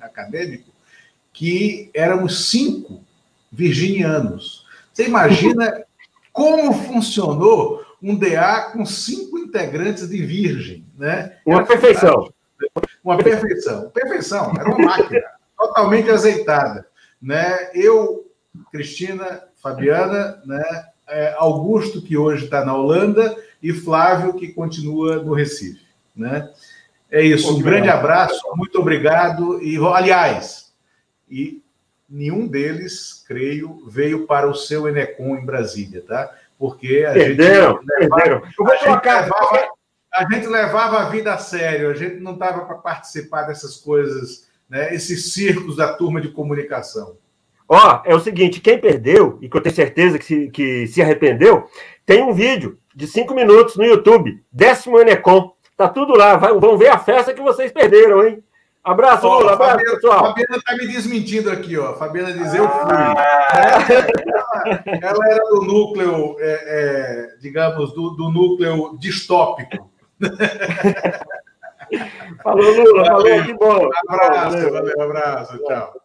acadêmico 0.01 0.70
que 1.33 1.91
éramos 1.93 2.51
cinco 2.51 3.03
virginianos. 3.51 4.64
Você 4.93 5.07
imagina 5.07 5.85
como 6.33 6.72
funcionou 6.72 7.83
um 8.03 8.16
DA 8.16 8.70
com 8.72 8.84
cinco 8.84 9.38
integrantes 9.38 10.09
de 10.09 10.24
virgem, 10.24 10.86
né? 10.96 11.36
Uma 11.44 11.64
perfeição. 11.64 12.32
Uma 13.03 13.18
perfeição. 13.18 13.90
Perfeição, 13.90 14.53
era 14.59 14.68
uma 14.68 14.78
máquina 14.78 15.22
totalmente 15.57 16.11
azeitada, 16.11 16.86
né? 17.20 17.70
Eu, 17.74 18.30
Cristina, 18.70 19.44
Fabiana, 19.57 20.42
né? 20.44 20.62
é, 21.11 21.34
Augusto, 21.36 22.01
que 22.01 22.16
hoje 22.16 22.44
está 22.44 22.64
na 22.64 22.74
Holanda, 22.74 23.36
e 23.62 23.72
Flávio, 23.72 24.34
que 24.34 24.53
continua 24.53 25.16
no 25.16 25.34
Recife. 25.34 25.84
Né? 26.16 26.51
É 27.11 27.22
isso, 27.22 27.55
um 27.55 27.61
grande 27.61 27.88
abraço, 27.88 28.40
muito 28.55 28.78
obrigado. 28.78 29.62
E, 29.62 29.76
aliás, 29.76 30.72
e 31.28 31.62
nenhum 32.09 32.46
deles, 32.46 33.24
creio, 33.26 33.84
veio 33.86 34.26
para 34.26 34.48
o 34.48 34.55
seu 34.55 34.88
Enecom 34.88 35.36
em 35.36 35.44
Brasília, 35.44 36.03
tá? 36.07 36.32
Porque 36.61 37.06
a 37.08 37.14
perderam, 37.14 37.78
gente 37.78 37.86
levava, 37.98 38.22
perderam. 38.22 38.42
A 38.44 38.76
gente, 38.76 38.86
levava, 38.86 39.68
a 40.12 40.24
gente 40.30 40.46
levava 40.46 40.98
a 40.98 41.08
vida 41.08 41.32
a 41.32 41.38
sério, 41.38 41.88
a 41.88 41.94
gente 41.94 42.16
não 42.16 42.34
estava 42.34 42.66
para 42.66 42.74
participar 42.74 43.44
dessas 43.44 43.78
coisas, 43.78 44.46
né? 44.68 44.94
esses 44.94 45.32
circos 45.32 45.76
da 45.76 45.94
turma 45.94 46.20
de 46.20 46.28
comunicação. 46.28 47.16
Ó, 47.66 48.02
é 48.04 48.14
o 48.14 48.20
seguinte, 48.20 48.61
quem 48.61 48.78
perdeu, 48.78 49.38
e 49.40 49.48
que 49.48 49.56
eu 49.56 49.61
tenho 49.62 49.74
certeza 49.74 50.18
que 50.18 50.24
se, 50.26 50.50
que 50.50 50.86
se 50.86 51.00
arrependeu, 51.00 51.66
tem 52.04 52.22
um 52.22 52.34
vídeo 52.34 52.78
de 52.94 53.06
cinco 53.06 53.34
minutos 53.34 53.76
no 53.76 53.84
YouTube, 53.84 54.44
décimo 54.52 55.00
Enecom. 55.00 55.54
Tá 55.78 55.88
tudo 55.88 56.14
lá, 56.14 56.36
vai, 56.36 56.52
vão 56.52 56.76
ver 56.76 56.88
a 56.88 56.98
festa 56.98 57.32
que 57.32 57.40
vocês 57.40 57.72
perderam, 57.72 58.26
hein? 58.26 58.44
Abraço, 58.83 59.28
Lula, 59.28 59.53
abraço, 59.53 59.72
Fabiana, 59.72 59.95
pessoal. 59.95 60.18
A 60.18 60.28
Fabiana 60.28 60.62
tá 60.64 60.76
me 60.76 60.87
desmentindo 60.87 61.51
aqui, 61.51 61.76
ó. 61.76 61.91
A 61.91 61.97
Fabiana 61.97 62.33
diz, 62.33 62.55
eu 62.55 62.66
fui. 62.68 62.93
Ah. 62.93 63.14
Ela, 64.87 64.99
ela, 65.03 65.28
era 65.28 65.45
do 65.51 65.62
núcleo, 65.62 66.37
é, 66.39 66.53
é, 66.66 67.37
digamos, 67.41 67.93
do, 67.93 68.11
do 68.11 68.31
núcleo 68.31 68.97
distópico. 68.99 69.91
falou, 72.43 72.74
Lula, 72.74 73.05
falou, 73.05 73.43
que 73.45 73.55
bom. 73.55 73.91
Abraço, 74.09 74.70
valeu, 74.70 74.95
um 74.97 75.03
abraço, 75.03 75.59
tchau. 75.64 75.99